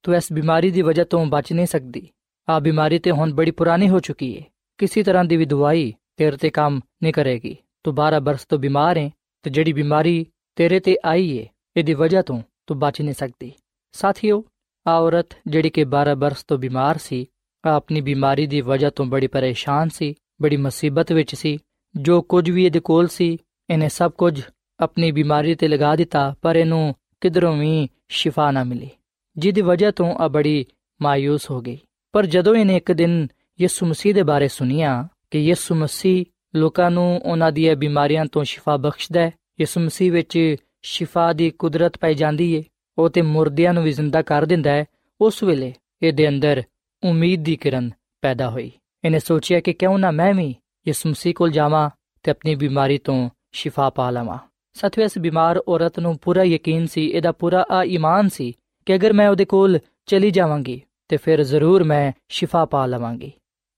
[0.03, 2.07] ਤੂੰ ਇਸ ਬਿਮਾਰੀ ਦੀ ਵਜ੍ਹਾ ਤੋਂ ਬਚ ਨਹੀਂ ਸਕਦੀ।
[2.49, 4.43] ਆ ਬਿਮਾਰੀ ਤੇ ਹੁਣ ਬੜੀ ਪੁਰਾਣੀ ਹੋ ਚੁੱਕੀ ਹੈ
[4.77, 8.97] ਕਿਸੇ ਤਰ੍ਹਾਂ ਦੀ ਵੀ ਦਵਾਈ ਤੇਰੇ ਤੇ ਕੰਮ ਨਹੀਂ ਕਰੇਗੀ। ਤੂੰ 12 ਬਰਸ ਤੋਂ ਬਿਮਾਰ
[8.97, 9.09] ਹੈ
[9.43, 10.25] ਤੇ ਜਿਹੜੀ ਬਿਮਾਰੀ
[10.55, 11.45] ਤੇਰੇ ਤੇ ਆਈ ਹੈ
[11.77, 13.51] ਇਹਦੀ ਵਜ੍ਹਾ ਤੋਂ ਤੂੰ ਬਚ ਨਹੀਂ ਸਕਦੀ।
[13.91, 14.45] ਸਾਥੀਓ
[14.87, 17.25] ਆ ਔਰਤ ਜਿਹੜੀ ਕਿ 12 ਬਰਸ ਤੋਂ ਬਿਮਾਰ ਸੀ
[17.65, 21.57] ਆਪਣੀ ਬਿਮਾਰੀ ਦੀ ਵਜ੍ਹਾ ਤੋਂ ਬੜੀ ਪਰੇਸ਼ਾਨ ਸੀ, ਬੜੀ ਮੁਸੀਬਤ ਵਿੱਚ ਸੀ।
[21.95, 23.37] ਜੋ ਕੁਝ ਵੀ ਇਹਦੇ ਕੋਲ ਸੀ,
[23.69, 24.41] ਇਹਨੇ ਸਭ ਕੁਝ
[24.79, 28.89] ਆਪਣੀ ਬਿਮਾਰੀ ਤੇ ਲਗਾ ਦਿੱਤਾ, ਪਰ ਇਹਨੂੰ ਕਿਧਰੋਂ ਵੀ ਸ਼ਿਫਾ ਨਾ ਮਿਲੀ,
[29.37, 30.65] ਜਿਹਦੀ ਵਜ੍ਹਾ ਤੋਂ ਆ ਬੜੀ
[31.01, 31.77] ਮਾਇੂਸ ਹੋ ਗਈ।
[32.11, 33.27] ਪਰ ਜਦੋਂ ਇਹਨੇ ਇੱਕ ਦਿਨ
[33.61, 38.77] ਯਿਸੂ ਮਸੀਹ ਦੇ ਬਾਰੇ ਸੁਨਿਆ ਕਿ ਯਿਸੂ ਮਸੀਹ ਲੋਕਾਂ ਨੂੰ ਉਹਨਾਂ ਦੀਆਂ ਬਿਮਾਰੀਆਂ ਤੋਂ ਸ਼ਿਫਾ
[38.77, 42.63] ਬਖਸ਼ਦਾ ਹੈ, ਯਿਸੂ ਮਸੀਹ ਵਿੱਚ ਸ਼ਿਫਾ ਦੀ ਕੁਦਰਤ ਪਾਈ ਜਾਂਦੀ ਏ,
[42.97, 44.85] ਉਹ ਤੇ ਮੁਰਦਿਆਂ ਨੂੰ ਵੀ ਜ਼ਿੰਦਾ ਕਰ ਦਿੰਦਾ ਹੈ,
[45.21, 46.63] ਉਸ ਵੇਲੇ ਇਹਦੇ ਅੰਦਰ
[47.03, 48.71] ਉਮੀਦ ਦੀ ਕਿਰਨ ਪੈਦਾ ਹੋਈ।
[49.05, 50.55] ਇਹਨੇ ਸੋਚਿਆ ਕਿ ਕਿਉਂ ਨਾ ਮੈਂ ਵੀ
[50.87, 51.89] ਯਿਸੂ ਮਸੀਹ ਕੋਲ ਜਾਵਾਂ
[52.23, 54.37] ਤੇ ਆਪਣੀ ਬਿਮਾਰੀ ਤੋਂ ਸ਼ਿਫਾ ਪਾ ਲਵਾਂ।
[54.73, 58.53] ਸਾਥੀਓ, ਇਸ ਬਿਮਾਰ ਔਰਤ ਨੂੰ ਪੂਰਾ ਯਕੀਨ ਸੀ, ਇਹਦਾ ਪੂਰਾ ਆ ਈਮਾਨ ਸੀ
[58.85, 63.31] ਕਿ ਅਗਰ ਮੈਂ ਉਹਦੇ ਕੋਲ ਚਲੀ ਜਾਵਾਂਗੀ ਤੇ ਫਿਰ ਜ਼ਰੂਰ ਮੈਂ ਸ਼ਿਫਾ ਪਾ ਲਵਾਂਗੀ।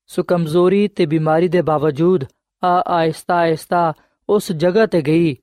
[0.08, 2.24] ਸੋ ਕਮਜ਼ੋਰੀ ਤੇ ਬਿਮਾਰੀ ਦੇ ਬਾਵਜੂਦ
[2.64, 3.94] ਆ ਆਇਸਤਾ ਆਇਸਤਾ
[4.30, 5.36] ਉਸ ਜਗ੍ਹਾ ਤੇ ਗਈ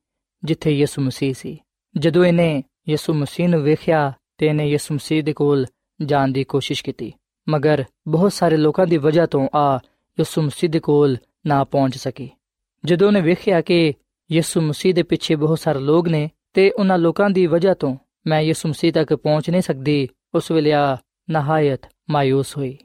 [0.45, 1.59] ਜਿੱਥੇ ਯਿਸੂ ਮਸੀਹ ਸੀ।
[1.99, 5.67] ਜਦੋਂ ਇਹਨੇ ਯਿਸੂ ਮਸੀਹ ਨੂੰ ਵੇਖਿਆ ਤੇ ਇਹਨੇ ਯਿਸੂ ਮਸੀਹ ਦੇ ਕੋਲ
[6.05, 7.13] ਜਾਣ ਦੀ ਕੋਸ਼ਿਸ਼ ਕੀਤੀ
[7.51, 9.79] ਮਗਰ ਬਹੁਤ ਸਾਰੇ ਲੋਕਾਂ ਦੀ ਵਜ੍ਹਾ ਤੋਂ ਆ
[10.19, 12.29] ਯਿਸੂ ਮਸੀਹ ਦੇ ਕੋਲ ਨਾ ਪਹੁੰਚ ਸਕੀ
[12.85, 13.93] ਜਦੋਂ ਉਹਨੇ ਵੇਖਿਆ ਕਿ
[14.31, 18.41] ਯਿਸੂ ਮਸੀਹ ਦੇ ਪਿੱਛੇ ਬਹੁਤ ਸਾਰੇ ਲੋਕ ਨੇ ਤੇ ਉਹਨਾਂ ਲੋਕਾਂ ਦੀ ਵਜ੍ਹਾ ਤੋਂ ਮੈਂ
[18.41, 20.97] ਯਿਸੂ ਮਸੀਹ ਤੱਕ ਪਹੁੰਚ ਨਹੀਂ ਸਕਦੀ ਉਸ ਵੇਲੇ ਆ
[21.31, 22.77] ਨਹਾਇਤ ਮਾਇੂਸ ਹੋਈ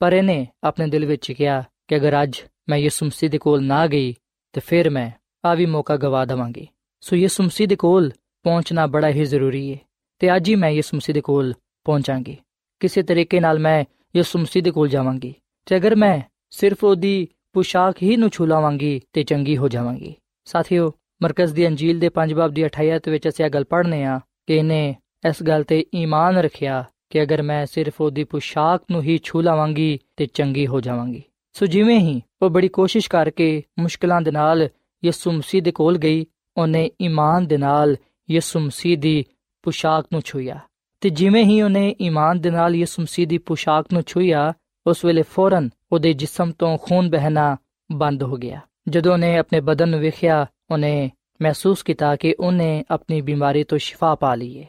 [0.00, 3.86] ਪਰ ਇਹਨੇ ਆਪਣੇ ਦਿਲ ਵਿੱਚ ਕਿਹਾ ਕਿ ਅਗਰ ਅੱਜ ਮੈਂ ਯਿਸੂ ਮਸੀਹ ਦੇ ਕੋਲ ਨਾ
[3.86, 4.14] ਗਈ
[4.54, 5.10] ਤੇ ਫਿਰ ਮੈਂ
[5.44, 6.66] ਆ ਵੀ ਮੌਕਾ ਗਵਾ ਦਵਾਂਗੀ
[7.02, 8.10] ਸੋ ਯਿਸੂ ਮਸੀਹ ਦੇ ਕੋਲ
[8.44, 9.78] ਪਹੁੰਚਣਾ ਬੜਾ ਹੀ ਜ਼ਰੂਰੀ ਹੈ
[10.20, 11.52] ਤੇ ਅੱਜ ਹੀ ਮੈਂ ਯਿਸੂ ਮਸੀਹ ਦੇ ਕੋਲ
[11.86, 12.36] ਪਹੁੰਚਾਂਗੀ
[12.80, 13.84] ਕਿਸੇ ਤਰੀਕੇ ਨਾਲ ਮੈਂ
[14.16, 15.34] ਯਿਸੂ ਮਸੀਹ ਦੇ ਕੋਲ ਜਾਵਾਂਗੀ
[15.66, 21.54] ਤੇ ਅਗਰ ਮੈਂ ਸਿਰਫ ਉਹਦੀ ਪੁਸ਼ਾਕ ਹੀ ਨੂੰ ਛੁਲਾਵਾਂਗੀ ਤੇ ਚੰਗੀ ਹੋ ਜਾਵਾਂਗੀ। ਸਾਥੀਓ, ਮਰਕਜ਼
[21.54, 24.96] ਦੀ ਅੰਜੀਲ ਦੇ 5 ਬਾਬ ਦੀ 28 ਵਿੱਚ ਅਸੀਂ ਇਹ ਗੱਲ ਪੜ੍ਹਨੇ ਆ ਕਿ ਇਹਨੇ
[25.28, 29.98] ਇਸ ਗੱਲ ਤੇ ਈਮਾਨ ਰੱਖਿਆ ਕਿ ਅਗਰ ਮੈਂ ਸਿਰਫ ਉਹਦੀ ਪੁਸ਼ਾਕ ਨੂੰ ਹੀ ਛੂ ਲਵਾਂਗੀ
[30.16, 31.22] ਤੇ ਚੰਗੀ ਹੋ ਜਾਵਾਂਗੀ।
[31.52, 34.68] ਸੋ ਜਿਵੇਂ ਹੀ ਉਹ ਬੜੀ ਕੋਸ਼ਿਸ਼ ਕਰਕੇ ਮੁਸ਼ਕਲਾਂ ਦੇ ਨਾਲ
[35.04, 37.96] ਯਿਸੂ ਮਸੀਹ ਦੇ ਕੋਲ ਗਈ, ਉਹਨੇ ਈਮਾਨ ਦੇ ਨਾਲ
[38.30, 39.24] ਯਿਸੂ ਮਸੀਹ ਦੀ
[39.62, 40.58] ਪੁਸ਼ਾਕ ਨੂੰ ਛੂਇਆ
[41.04, 44.52] ਤੇ ਜਿਵੇਂ ਹੀ ਉਹਨੇ ਈਮਾਨ ਦੇ ਨਾਲ ਯਿਸੂ ਮਸੀਹ ਦੀ ਪੁਸ਼ਾਕ ਨੂੰ ਛੂਇਆ
[44.86, 47.56] ਉਸ ਵੇਲੇ ਫੌਰਨ ਉਹਦੇ ਜਿਸਮ ਤੋਂ ਖੂਨ ਬਹਿਣਾ
[47.92, 51.10] ਬੰਦ ਹੋ ਗਿਆ। ਜਦੋਂ ਉਹਨੇ ਆਪਣੇ ਬਦਨ ਨੂੰ ਵੇਖਿਆ, ਉਹਨੇ
[51.42, 54.68] ਮਹਿਸੂਸ ਕੀਤਾ ਕਿ ਉਹਨੇ ਆਪਣੀ ਬਿਮਾਰੀ ਤੋਂ ਸ਼ਿਫਾ ਪਾ ਲਈ ਹੈ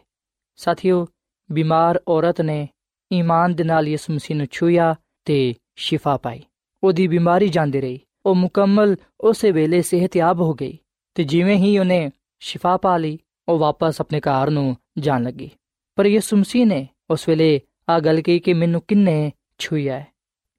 [0.55, 1.07] ਸਾਥੀਓ,
[1.51, 2.69] ਬਿਮਾਰ ਔਰਤ ਨੇ
[3.13, 4.95] ਈਮਾਨ ਦੇ ਨਾਲ ਯਿਸੂ ਮਸੀਹ ਨੂੰ ਛੂਇਆ
[5.25, 6.43] ਤੇ ਸ਼ਿਫਾ ਪਾਈ।
[6.83, 10.77] ਉਹਦੀ ਬਿਮਾਰੀ ਜਾਂਦੀ ਰਹੀ। ਉਹ ਮੁਕੰਮਲ ਉਸੇ ਵੇਲੇ ਸਿਹਤਯਾਬ ਹੋ ਗਈ
[11.15, 15.51] ਤੇ ਜਿਵੇਂ ਹੀ ਉਹਨੇ ਸ਼ਿਫਾ ਪਾ ਲਈ, ਉਹ ਵਾਪਸ ਆਪਣੇ ਘਰ ਨੂੰ ਜਾਣ ਲੱਗੀ।
[15.97, 20.05] ਪਰ ਯਿਸੂ ਮਸੀਹ ਨੇ ਉਸ ਵੇਲੇ ਆ ਗੱਲ ਕਹੀ ਕਿ ਮੈਨੂੰ ਕਿੰਨੇ ਛੂਇਆ ਹੈ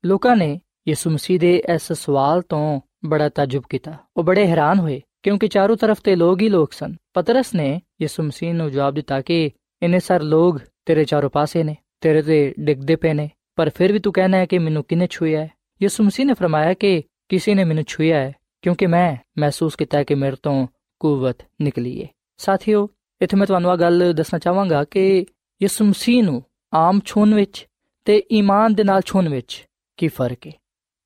[0.04, 5.00] ਲੋਕਾਂ ਨੇ ਯਿਸੂ ਮਸੀਹ ਦੇ ਇਸ ਸਵਾਲ ਤੋਂ ਬੜਾ ਤਾਜੁਬ ਕੀਤਾ ਉਹ ਬੜੇ ਹੈਰਾਨ ਹੋਏ
[5.22, 7.68] ਕਿਉਂਕਿ ਚਾਰੋਂ ਤਰਫ ਤੇ ਲੋਕ ਹੀ ਲੋਕ ਸਨ ਪਤਰਸ ਨੇ
[8.02, 9.50] ਯਿਸੂ ਮਸੀਹ ਨੂੰ ਜਵਾਬ ਦਿੱਤਾ ਕਿ
[9.82, 13.98] ਇੰਨੇ ਸਾਰੇ ਲੋਕ ਤੇਰੇ ਚਾਰੋਂ ਪਾਸੇ ਨੇ ਤੇਰੇ ਤੇ ਡਿੱਗਦੇ ਪਏ ਨੇ ਪਰ ਫਿਰ ਵੀ
[13.98, 17.64] ਤੂੰ ਕਹਿਣਾ ਹੈ ਕਿ ਮੈਨੂੰ ਕਿਨੇ ਛੂਇਆ ਹੈ ਯਿਸੂ ਮਸੀਹ ਨੇ ਫਰਮਾਇਆ ਕਿ ਕਿਸੇ ਨੇ
[17.64, 20.66] ਮੈਨੂੰ ਛੂਇਆ ਹੈ ਕਿਉਂਕਿ ਮੈਂ ਮਹਿਸੂਸ ਕੀਤਾ ਕਿ ਮੇਰੇ ਤੋਂ
[21.00, 22.86] ਕੂਵਤ ਨਿਕਲੀ ਹੈ ਸਾਥੀਓ
[23.20, 25.26] ਇੱਥੇ ਮੈਂ ਤੁਹਾਨੂੰ ਇਹ ਗੱਲ ਦੱਸਣਾ ਚਾਹਾਂਗਾ ਕਿ
[25.62, 26.42] ਯਿਸੂ ਮਸੀਹ ਨੂੰ
[26.74, 27.66] ਆਮ ਛੂਣ ਵਿੱਚ
[28.04, 30.52] ਤੇ ਈਮਾਨ ਦੇ ਨਾਲ ਛੂਣ ਵਿੱਚ ਕੀ ਫ਼ਰਕ ਹੈ?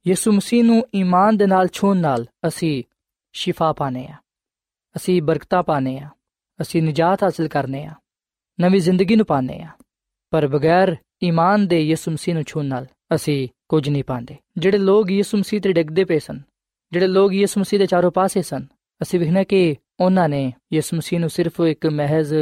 [0.06, 2.82] ਯਿਸੂ ਮਸੀਹ ਨੂੰ ਈਮਾਨ ਦੇ ਨਾਲ ਛੂਣ ਨਾਲ ਅਸੀਂ
[3.32, 4.14] ਸ਼ਿਫਾ ਪਾਣੇ ਆ
[4.96, 6.08] ਅਸੀਂ ਬਰਕਤਾਂ ਪਾਣੇ ਆ
[6.60, 7.94] ਅਸੀਂ ਨਜਾਤ ਹਾਸਲ ਕਰਨੇ ਆ
[8.60, 9.68] ਨਵੀਂ ਜ਼ਿੰਦਗੀ ਨੂੰ ਪਾਣੇ ਆ
[10.30, 15.10] ਪਰ ਬਗੈਰ ਈਮਾਨ ਦੇ ਯਿਸੂ ਮਸੀਹ ਨੂੰ ਛੂਣ ਨਾਲ ਅਸੀਂ ਕੁਝ ਨਹੀਂ ਪਾਉਂਦੇ। ਜਿਹੜੇ ਲੋਕ
[15.10, 16.40] ਯਿਸੂ ਮਸੀਹ ਤੇ ਡਿੱਗਦੇ ਪਏ ਸਨ,
[16.92, 18.66] ਜਿਹੜੇ ਲੋਕ ਯਿਸੂ ਮਸੀਹ ਦੇ ਚਾਰੋਂ ਪਾਸੇ ਸਨ,
[19.02, 22.33] ਅਸੀਂ ਵਿਖਣਾ ਕਿ ਉਹਨਾਂ ਨੇ ਯਿਸੂ ਮਸੀਹ ਨੂੰ ਸਿਰਫ ਇੱਕ ਮਹਿਜ਼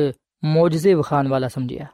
[0.44, 1.86] ਮੌਜਜ਼ੇ ਵਿਖਾਣ ਵਾਲਾ ਸਮਝਿਆ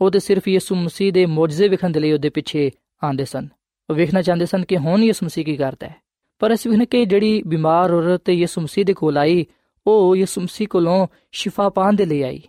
[0.00, 2.70] ਉਹ ਤੇ ਸਿਰਫ ਯਿਸੂ ਮਸੀਹ ਦੇ ਮੌਜਜ਼ੇ ਵਿਖਣ ਦੇ ਲਈ ਉਹਦੇ ਪਿੱਛੇ
[3.04, 3.48] ਆਂਦੇ ਸਨ
[3.88, 5.94] ਉਹ ਵੇਖਣਾ ਚਾਹੁੰਦੇ ਸਨ ਕਿ ਹੁਣ ਯਿਸੂ ਮਸੀਹ ਕੀ ਕਰਦਾ ਹੈ
[6.40, 9.46] ਪਰ ਅਸੀਂ ਵੇਖਣਾ ਕਿ ਜਿਹੜੀ ਬਿਮਾਰ ਔਰਤ ਯਿਸੂ ਮਸੀਹ ਦੇ ਕੋਲ ਆਈ
[9.86, 12.40] ਉਹ ਯਿਸੂ ਮਸੀਹ ਕੋਲੋਂ ਸ਼ਿਫਾ ਪਾਣ ਦੇ ਲਈ ਆਈ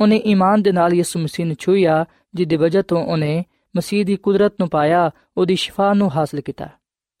[0.00, 3.44] ਉਹਨੇ ਈਮਾਨ ਦੇ ਨਾਲ ਯਿਸੂ ਮਸੀਹ ਨੂੰ ਛੂਇਆ ਜਿੱਦੇ ਵਜ੍ਹਾ ਤੋਂ ਉਹਨੇ
[3.76, 6.68] ਮਸੀਹ ਦੀ ਕੁਦਰਤ ਨੂੰ ਪਾਇਆ ਉਹਦੀ ਸ਼ਿਫਾ ਨੂੰ ਹਾਸਲ ਕੀਤਾ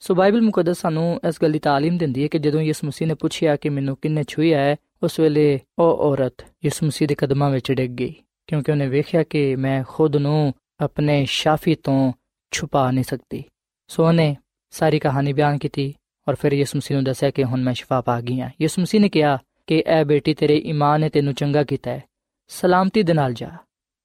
[0.02, 3.14] ਸੋ ਬਾਈਬਲ ਮੁਕੱਦਸ ਸਾਨੂੰ ਇਸ ਗੱਲ ਦੀ تعلیم ਦਿੰਦੀ ਹੈ ਕਿ ਜਦੋਂ ਯਿਸੂ ਮਸੀਹ ਨੇ
[3.14, 7.71] ਪੁੱਛਿਆ ਕਿ ਮੈਨੂੰ ਕਿੰਨੇ ਛੂਇਆ ਹੈ ਉਸ ਵੇਲੇ ਉਹ ਔਰਤ ਯਿਸੂ ਮਸੀਹ ਦੇ ਕਦਮਾਂ ਵਿੱਚ
[7.71, 8.15] ਡਿੱਗ ਗਈ,
[8.47, 12.13] ਕਿਉਂਕਿ ਉਹਨੇ ਵੇਖਿਆ ਕਿ ਮੈਂ ਖੁਦ ਨੂੰ ਆਪਣੇ ਸ਼ਾਫੀ ਤੋਂ
[12.51, 13.43] ਛੁਪਾ ਨਹੀਂ ਸਕਦੀ।
[13.87, 14.37] ਸੋ ਉਹਨੇ
[14.69, 15.93] ਸਾਰੀ ਕਹਾਣੀ ਬਿਆਨ ਕੀਤੀ
[16.29, 19.01] ਔਰ ਫਿਰ ਯਿਸੂ ਮਸੀਹ ਨੂੰ ਦੱਸਿਆ ਕਿ ਹੁਣ ਮੈਂ ਸ਼ਿਫਾ ਪਾ ਗਈ ਹਾਂ। ਯਿਸੂ ਮਸੀਹ
[19.01, 22.03] ਨੇ ਕਿਹਾ ਕਿ, ਐ ਬੇਟੀ, ਤੇਰੇ ਈਮਾਨ ਨੇ ਤੈਨੂੰ ਚੰਗਾ ਕੀਤਾ ਹੈ।
[22.47, 23.49] ਸਲਾਮਤੀ ਦੇ ਨਾਲ ਜਾ।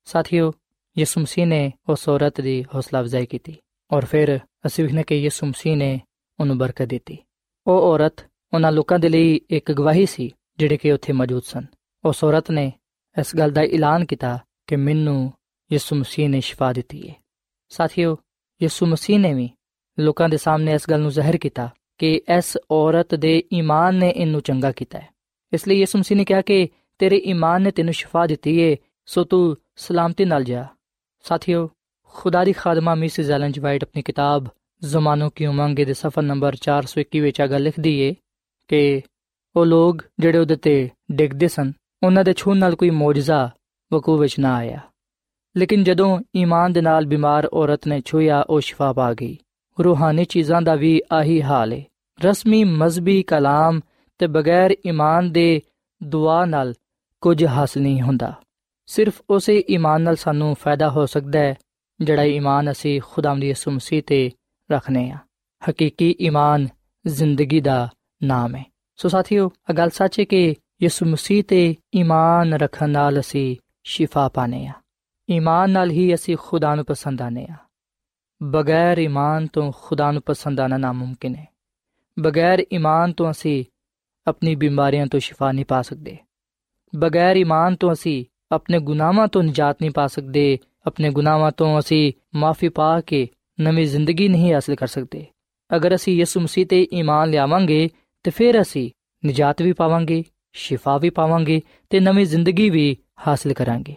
[0.05, 0.53] ਸਾਥੀਓ,
[0.99, 3.57] ਯਿਸੂ ਮਸੀਹ ਨੇ ਉਸ ਔਰਤ ਦੀ ਹੌਸਲਾ ਅਫਜ਼ਾਈ ਕੀਤੀ
[3.93, 6.01] ਔਰ ਫਿਰ ਅਸੀਂ ਵੇਖਨੇ ਕਿ ਯਿਸੂ ਮਸੀਹ ਨੇ
[6.41, 7.19] ਉਹਨੂੰ ਬਰਕਤ ਦਿੱਤੀ।
[7.67, 8.15] ਉਹ ਔਰਤ
[8.55, 11.67] ਉਹਨਾਂ ਲੋਕਾਂ ਦੇ ਲਈ ਇੱਕ ਗਵਾਹੀ ਸੀ ਜਿਹੜੇ ਕਿ ਉੱਥੇ ਮੌਜੂਦ ਸਨ।
[12.05, 12.73] ਉਸ ਔਰਤ ਨੇ
[13.21, 15.33] ਇਸ ਗੱਲ ਦਾ ਐਲਾਨ ਕੀਤਾ ਕਿ ਮੈਨੂੰ
[15.73, 17.15] ਯਿਸੂ ਮਸੀਹ ਨੇ ਸ਼ਿਫਾ ਦਿੱਤੀ ਹੈ
[17.69, 18.17] ਸਾਥੀਓ,
[18.63, 19.51] ਯਿਸੂ ਮਸੀਹ ਨੇ ਵੀ
[19.99, 24.41] ਲੋਕਾਂ ਦੇ ਸਾਹਮਣੇ ਇਸ ਗੱਲ ਨੂੰ ਜ਼ਾਹਿਰ ਕੀਤਾ ਕਿ ਇਸ ਔਰਤ ਦੇ ਈਮਾਨ ਨੇ ਇਹਨੂੰ
[24.41, 25.09] ਚੰਗਾ ਕੀਤਾ ਹੈ।
[25.53, 29.25] ਇਸ ਲਈ ਯਿਸੂ ਮਸੀਹ ਨੇ ਕਿਹਾ ਕਿ ਤੇਰੇ ਈਮਾਨ ਨੇ ਤੈਨੂੰ ਸ਼ਿਫਾ ਦਿੱਤੀ ਏ, ਸੋ
[29.25, 30.67] ਤੂੰ ਸਲਾਮਤੀ ਨਾਲ ਜਾ।
[31.23, 31.71] ਸਾਥੀਓ,
[32.03, 34.47] ਖੁਦਾ ਦੀ ਖਾਦਮਾ ਮਿਸ ਐਲਨ ਵਾਈਟ ਆਪਣੀ ਕਿਤਾਬ
[34.85, 38.15] ਜ਼ਮਾਨੋਂ ਕੀ ਉਮੰਗ ਦੇ ਸਫਾ ਨੰਬਰ 421 ਵਿੱਚ ਆ ਗੱਲ ਲਿਖਦੀ ਏ
[38.69, 39.03] ਕਿ
[39.57, 43.51] ਉਹ ਲੋਕ ਜਿਹੜੇ ਉਹਦੇ ਤੇ ਡਿੱਗਦੇ ਸਨ, ਉਹਨਾਂ ਦੇ ਛੂਣ ਨਾਲ ਕੋਈ ਮੌਜਜ਼ਾ
[43.93, 44.81] ਵਕੂ ਵਿੱਚ ਨਾ ਆਇਆ।
[45.57, 49.39] ਲੇਕਿਨ ਜਦੋਂ ਈਮਾਨ ਦੇ ਨਾਲ ਬਿਮਾਰ ਔਰਤ ਨੇ ਛੂਇਆ ਉਹ ਸ਼ਿਫਾ ਪਾ ਗਈ।
[49.85, 51.85] ਰੂਹਾਨੀ ਚੀਜ਼ਾਂ ਦਾ ਵੀ ਆਹੀ ਹਾਲ ਏ।
[52.25, 53.81] ਰਸਮੀ ਮਜ਼ਬੀ ਕਲਾਮ
[54.19, 55.63] ਤੇ ਬਗੈਰ ਈਮਾਨ ਦੇ
[56.03, 56.75] ਦੁਆ ਨਾਲ
[57.21, 58.35] ਕੁਝ ਹਾਸਲ ਨਹੀਂ ਹੁੰਦਾ।
[58.87, 61.55] ਸਿਰਫ ਉਸੇ ਈਮਾਨ ਨਾਲ ਸਾਨੂੰ ਫਾਇਦਾ ਹੋ ਸਕਦਾ ਹੈ,
[62.01, 64.31] ਜਿਹੜਾ ਈਮਾਨ ਅਸੀਂ ਖੁਦਾਵੰਦ ਯਿਸੂ ਮਸੀਹ ਤੇ
[64.73, 65.17] ਰੱਖਨੇ ਆ
[65.71, 66.69] ਹਕੀਕੀ ਈਮਾਨ
[67.07, 67.89] ਜ਼ਿੰਦਗੀ ਦਾ
[68.23, 73.21] ਨਾਮ ਹੈ। ਸੋ ਸਾਥੀਓ ਇਹ ਗੱਲ ਸੱਚ ਹੈ ਕਿ ਯਿਸੂ ਮਸੀਹ ਤੇ ਈਮਾਨ ਰੱਖਣ ਨਾਲ
[73.21, 74.73] ਅਸੀਂ ਸ਼ਿਫਾ ਪਾਨੇ ਆ
[75.29, 77.57] ਈਮਾਨ ਨਾਲ ਹੀ ਅਸੀਂ ਖੁਦਾ ਨੂੰ ਪਸੰਦ ਆਨੇ ਆ
[78.41, 81.47] ਬਗੈਰ ਈਮਾਨ ਤੋਂ ਖੁਦਾ ਨੂੰ ਪਸੰਦ ਆਣਾ ਨਾਮੁਮਕਿਨ ਹੈ
[82.17, 83.65] ਬਗੈਰ ਈਮਾਨ ਤੋਂ ਅਸੀਂ
[84.27, 86.17] ਆਪਣੀ ਬਿਮਾਰੀਆਂ ਤੋਂ ਸ਼ਿਫਾ ਨਹੀਂ ਪਾ ਸਕਦੇ
[86.93, 92.13] ਬਗੈਰ ਈਮਾਨ ਤੋਂ ਅਸੀਂ ਆਪਣੇ ਗੁਨਾਹਾਂ ਤੋਂ ਨਜਾਤ ਨਹੀਂ ਪਾ ਸਕਦੇ ਆਪਣੇ ਗੁਨਾਹਾਂ ਤੋਂ ਅਸੀਂ
[92.35, 93.27] ਮਾਫੀ ਪਾ ਕੇ
[93.59, 95.27] ਨਵੀਂ ਜ਼ਿੰਦਗੀ ਨਹੀਂ ਹਾਸਲ ਕਰ ਸਕਦੇ
[95.71, 97.89] ਅਗਰ ਅਸੀਂ ਯਿਸੂ ਮਸੀਹ ਤੇ ਈਮਾਨ ਲਿਆਵਾਂਗੇ
[98.25, 98.91] ਤੇ ਫਿਰ ਅਸੀਂ
[99.27, 103.95] ਨਜਾਤ ਵੀ ਪਾਵਾਂਗੇ, ਸ਼ਿਫਾ ਵੀ ਪਾਵਾਂਗੇ ਤੇ ਨਵੀਂ ਜ਼ਿੰਦਗੀ ਵੀ ਹਾਸਲ ਕਰਾਂਗੇ।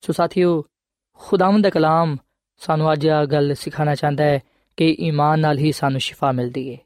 [0.00, 0.64] ਸੋ ਸਾਥੀਓ,
[1.12, 2.16] ਖੁਦਾਵੰਦ ਦਾ ਕਲਾਮ
[2.56, 4.40] ਸਾਨੂੰ ਅੱਜ ਇਹ ਗੱਲ ਸਿਖਾਣਾ ਚਾਹੁੰਦਾ ਹੈ
[4.76, 6.78] ਕਿ ਈਮਾਨ ਨਾਲ ਹੀ ਸਾਨੂੰ ਸ਼ਿਫਾ ਮਿਲਦੀ ਹੈ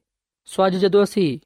[0.44, 1.38] ਸੋ ਅੱਜ ਜਦੋਂ ਅਸੀਂ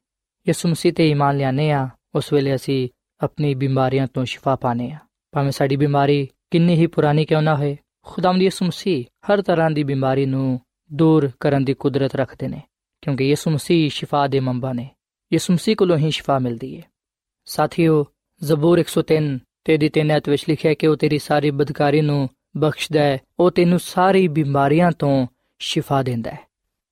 [0.48, 2.88] ਯਿਸੂ ਮਸੀਹ ਤੇ ਈਮਾਨ ਲਿਆਨੇ ਆ ਉਸ ਵੇਲੇ ਅਸੀਂ
[3.20, 4.98] ਆਪਣੀ ਬਿਮਾਰੀਆਂ ਤੋਂ ਸ਼ਿਫਾ ਪਾਣੇ ਆ
[5.32, 9.82] ਭਾਵੇਂ ਸਾਡੀ ਬਿਮਾਰੀ ਕਿੰਨੀ ਹੀ ਪੁਰਾਣੀ ਕਿਉਂ ਨਾ ਹੋਏ, ਖੁਦਾਵੰਦ ਯਿਸੂ ਮਸੀਹ ਹਰ ਤਰ੍ਹਾਂ ਦੀ
[9.82, 10.60] ਬਿਮਾਰੀ ਨੂੰ
[10.92, 12.62] ਦੂਰ ਕਰਨ ਦੀ ਕੁਦਰਤ ਰੱਖਦੇ ਨੇ,
[13.02, 14.90] ਕਿਉਂਕਿ ਯਿਸੂ ਮਸੀਹ ਸ਼ਿਫਾ ਦੇ ਮੰਬਾ ਨੇ।
[15.32, 16.82] ਯਿਸੂ ਮਸੀਹ ਕੋਲੋਂ ਹੀ ਸ਼ਿਫਾ ਮਿਲਦੀ ਹੈ
[17.44, 18.06] ਸਾਥੀਓ,
[18.44, 23.00] ਜ਼ਬੂਰ 103 ਤੇ ਦੀ ਤਿੰਨ ਐਤ ਵਿੱਚ ਲਿਖਿਆ ਕਿ ਉਹ ਤੇਰੀ ਸਾਰੀ ਬਦਕਾਰੀ ਨੂੰ ਬਖਸ਼ਦਾ
[23.00, 25.26] ਹੈ, ਉਹ ਤੈਨੂੰ ਸਾਰੀ ਬਿਮਾਰੀਆਂ ਤੋਂ
[25.58, 26.38] ਸ਼ਿਫਾ ਦਿੰਦਾ ਹੈ।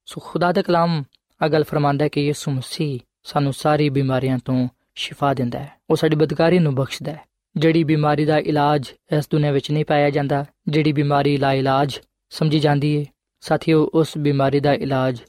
[0.07, 1.05] ਸੋ ਖੁਦਾ ਦਾ ਕਲਾਮ
[1.43, 5.97] ਆ ਗੱਲ ਫਰਮਾਂਦਾ ਹੈ ਕਿ ਯਿਸੂ ਮਸੀਹ ਸਾਨੂੰ ਸਾਰੀ ਬਿਮਾਰੀਆਂ ਤੋਂ ਸ਼ਿਫਾ ਦਿੰਦਾ ਹੈ, ਉਹ
[5.97, 7.21] ਸਾਡੀ ਬਦਕਾਰੀ ਨੂੰ ਬਖਸ਼ਦਾ ਹੈ।
[7.57, 11.99] ਜਿਹੜੀ ਬਿਮਾਰੀ ਦਾ ਇਲਾਜ ਇਸ ਦੁਨੀਆਂ ਵਿੱਚ ਨਹੀਂ ਪਾਇਆ ਜਾਂਦਾ, ਜਿਹੜੀ ਬਿਮਾਰੀ ਲਾ ਇਲਾਜ
[12.31, 13.05] ਸਮਝੀ ਜਾਂਦੀ ਹੈ
[13.41, 15.21] ਸਾਥੀਓ, ਉਸ ਬਿਮਾਰੀ ਦਾ ਇਲਾਜ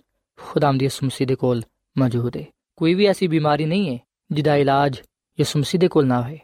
[0.42, 1.62] ਖੁਦਾਮ ਯਿਸੂ ਮਸੀਹ ਦੇ ਕੋਲ
[1.98, 2.46] ਮੌਜੂਦ ਹੈ
[2.82, 4.00] ਕੋਈ ਵੀ ਐਸੀ ਬਿਮਾਰੀ ਨਹੀਂ ਹੈ
[4.32, 4.98] ਜਿਹਦਾ ਇਲਾਜ
[5.40, 6.40] ਯਿਸੂ ਮਸੀਹ ਦੇ ਕੋਲ ਨਾ ਹੋਵੇ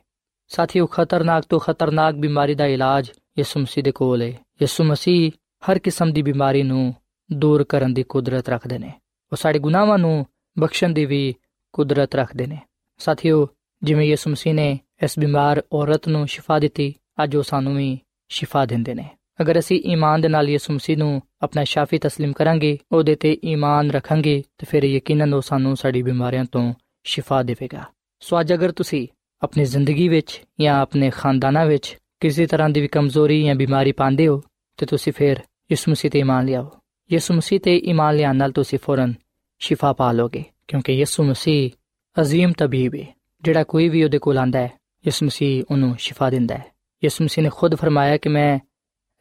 [0.48, 5.32] ਸਾਥੀਓ, ਖਤਰਨਾਕ ਤੋਂ ਖਤਰਨਾਕ ਬਿਮਾਰੀ ਦਾ ਇਲਾਜ ਯਿਸੂ ਮਸੀਹ ਦੇ ਕੋਲ ਹੈ। ਯਿਸੂ ਮਸੀਹ
[5.72, 6.96] ਹਰ ਕਿਸਮ ਦੀ ਬਿਮਾਰੀ ਨੂੰ
[7.34, 8.94] ਦੂਰ ਕਰਨ ਦੀ ਕੁਦਰਤ ਰੱਖਦੇ ਨੇ।
[9.32, 10.26] ਉਹ ਸਾਡੇ ਗੁਨਾਹਾਂ ਨੂੰ
[10.60, 11.36] ਬਖਸ਼ਣ ਦੀ ਵੀ
[11.74, 12.60] ਕੁਦਰਤ ਰੱਖਦੇ ਨੇ।
[12.98, 13.48] ਸਾਥੀਓ,
[13.84, 18.66] ਜਿਵੇਂ ਯਿਸੂ ਮਸੀਹ ਨੇ ਇਸ ਬਿਮਾਰ ਔਰਤ ਨੂੰ ਸ਼ਿਫਾ ਦਿੱਤੀ, ਅੱਜ ਉਹ ਸਾਨੂੰ ਵੀ ਸ਼ਿਫਾ
[18.66, 23.15] ਦਿੰਦੇ ਨੇ। ਅਗਰ ਅਸੀਂ ਈਮਾਨ ਦੇ ਨਾਲ ਯਿਸੂ ਮਸੀਹ ਨੂੰ ਆਪਣਾ ਸ਼ਾਫੀ تسلیم ਕਰਾਂਗੇ ਉਹਦੇ
[23.15, 26.73] ਤੇ ਈਮਾਨ ਰੱਖਾਂਗੇ ਤੇ ਫਿਰ ਯਕੀਨਨ ਉਹ ਸਾਨੂੰ ਸਾਡੀ ਬਿਮਾਰੀਆਂ ਤੋਂ
[27.05, 27.85] ਸ਼ਿਫਾ ਦੇਵੇਗਾ
[28.23, 29.07] ਸੋ ਅੱਜ ਅਗਰ ਤੁਸੀਂ
[29.43, 34.27] ਆਪਣੀ ਜ਼ਿੰਦਗੀ ਵਿੱਚ ਜਾਂ ਆਪਣੇ ਖਾਨਦਾਨਾਂ ਵਿੱਚ ਕਿਸੇ ਤਰ੍ਹਾਂ ਦੀ ਵੀ ਕਮਜ਼ੋਰੀ ਜਾਂ ਬਿਮਾਰੀ ਪਾਉਂਦੇ
[34.29, 34.43] ਹੋ
[34.79, 35.41] ਤੇ ਤੁਸੀਂ ਫਿਰ
[35.71, 36.71] ਯਿਸੂ ਮਸੀਹ ਤੇ ਈਮਾਨ ਲਿਆਓ
[37.11, 39.15] ਯਿਸੂ ਮਸੀਹ ਤੇ ਈਮਾਨ ਲਿਆਉਣ ਨਾਲ ਤੁਸੀਂ ਫੌਰਨ
[39.61, 41.71] ਸ਼ਿਫਾ ਪਾ ਲੋਗੇ ਕਿਉਂਕਿ ਯਿਸੂ ਮਸੀਹ
[42.17, 43.07] ਅਜ਼ੀਮ ਤਬੀਬ ਹੈ
[43.43, 44.71] ਜਿਹੜਾ ਕੋਈ ਵੀ ਉਹਦੇ ਕੋਲ ਆਂਦਾ ਹੈ
[45.05, 46.65] ਯਿਸੂ ਮਸੀਹ ਉਹਨੂੰ ਸ਼ਿਫਾ ਦਿੰਦਾ ਹੈ
[47.03, 48.59] ਯਿਸੂ ਮਸੀਹ ਨੇ ਖੁਦ ਫਰਮਾਇਆ ਕਿ ਮੈਂ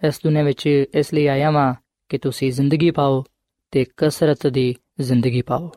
[0.08, 1.74] ਇਸ ਦੁਨੀਆਂ ਵਿੱਚ ਇਸ ਲਈ ਆਇਆ ਹਾਂ
[2.10, 3.24] ਕਿ ਤੁਸੀਂ ਜ਼ਿੰਦਗੀ ਪਾਓ
[3.72, 5.72] ਤੇ ਕਸਰਤ ਦੀ ਜ਼ਿੰਦਗੀ ਪਾਓ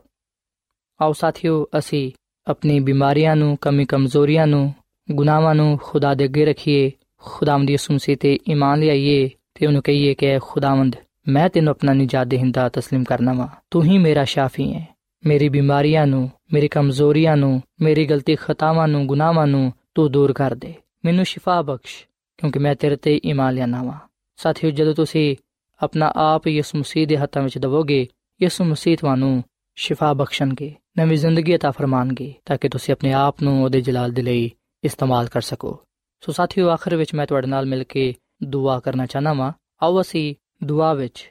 [1.01, 2.11] ਆਓ ਸਾਥੀਓ ਅਸੀਂ
[2.49, 4.73] ਆਪਣੀ ਬਿਮਾਰੀਆਂ ਨੂੰ ਕਮੀ ਕਮਜ਼ੋਰੀਆਂ ਨੂੰ
[5.11, 10.15] ਗੁਨਾਹਾਂ ਨੂੰ ਖੁਦਾ ਦੇ ਅੱਗੇ ਰੱਖੀਏ ਖੁਦਾਵੰਦ ਯਿਸੂ ਮਸੀਹ ਤੇ ਈਮਾਨ ਲਿਆਈਏ ਤੇ ਉਹਨੂੰ ਕਹੀਏ
[10.15, 10.97] ਕਿ ਖੁਦਾਵੰਦ
[11.29, 14.87] ਮੈਂ ਤੈਨੂੰ ਆਪਣਾ ਨਿਜਾਤ ਦੇਹਿੰਦਾ تسلیم ਕਰਨਾ ਵਾ ਤੂੰ ਹੀ ਮੇਰਾ ਸ਼ਾਫੀ ਹੈ
[15.25, 20.55] ਮੇਰੀ ਬਿਮਾਰੀਆਂ ਨੂੰ ਮੇਰੀ ਕਮਜ਼ੋਰੀਆਂ ਨੂੰ ਮੇਰੀ ਗਲਤੀ ਖਤਾਵਾਂ ਨੂੰ ਗੁਨਾਹਾਂ ਨੂੰ ਤੂੰ ਦੂਰ ਕਰ
[20.55, 22.07] ਦੇ ਮੈਨੂੰ ਸ਼ਿਫਾ ਬਖਸ਼
[22.39, 23.99] ਕਿਉਂਕਿ ਮੈਂ ਤੇਰੇ ਤੇ ਈਮਾਨ ਲਿਆਨਾ ਵਾ
[24.39, 25.37] ਸਾਥੀਓ ਜਦੋਂ ਤੁਸੀਂ
[25.81, 28.07] ਆਪਣਾ ਆਪ ਯਿਸੂ ਮਸੀਹ ਦੇ ਹੱਥਾਂ ਵਿੱਚ ਦਵੋਗੇ
[28.43, 29.43] ਯਿਸੂ ਮਸੀਹ ਤੁਹਾਨੂੰ
[29.77, 34.23] ਸ਼ਿਫਾ ਬਖਸ਼ਣਗੇ ਨਵੀਂ ਜ਼ਿੰਦਗੀ عطا ਫਰਮਾਨਗੇ ਤਾਂ ਕਿ ਤੁਸੀਂ ਆਪਣੇ ਆਪ ਨੂੰ ਉਹਦੇ ਜਲਾਲ ਦੇ
[34.23, 34.51] ਲਈ
[34.85, 35.79] ਇਸਤੇਮਾਲ ਕਰ ਸਕੋ
[36.23, 40.35] ਸੋ ਸਾਥੀਓ ਆਖਰ ਵਿੱਚ ਮੈਂ ਤੁਹਾਡੇ ਨਾਲ ਮਿਲ ਕੇ ਦੁਆ ਕਰਨਾ ਚਾਹਨਾ ਵਾਂ ਆਓ ਅਸੀਂ
[40.65, 41.31] ਦੁਆ ਵਿੱਚ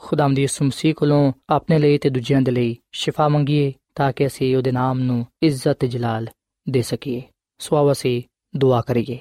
[0.00, 4.26] ਖੁਦਾਮ ਦੀ ਯਿਸੂ ਮਸੀਹ ਕੋਲੋਂ ਆਪਣੇ ਲਈ ਤੇ ਦੂਜਿਆਂ ਦੇ ਲਈ ਸ਼ਿਫਾ ਮੰਗੀਏ ਤਾਂ ਕਿ
[4.26, 6.26] ਅਸੀਂ ਉਹਦੇ ਨਾਮ ਨੂੰ ਇੱਜ਼ਤ ਤੇ ਜਲਾਲ
[6.66, 7.22] ਦੇ ਸਕੀਏ
[7.58, 8.22] ਸੋ ਆਓ ਅਸੀਂ
[8.56, 9.18] ਦੁਆ ਕਰੀਏ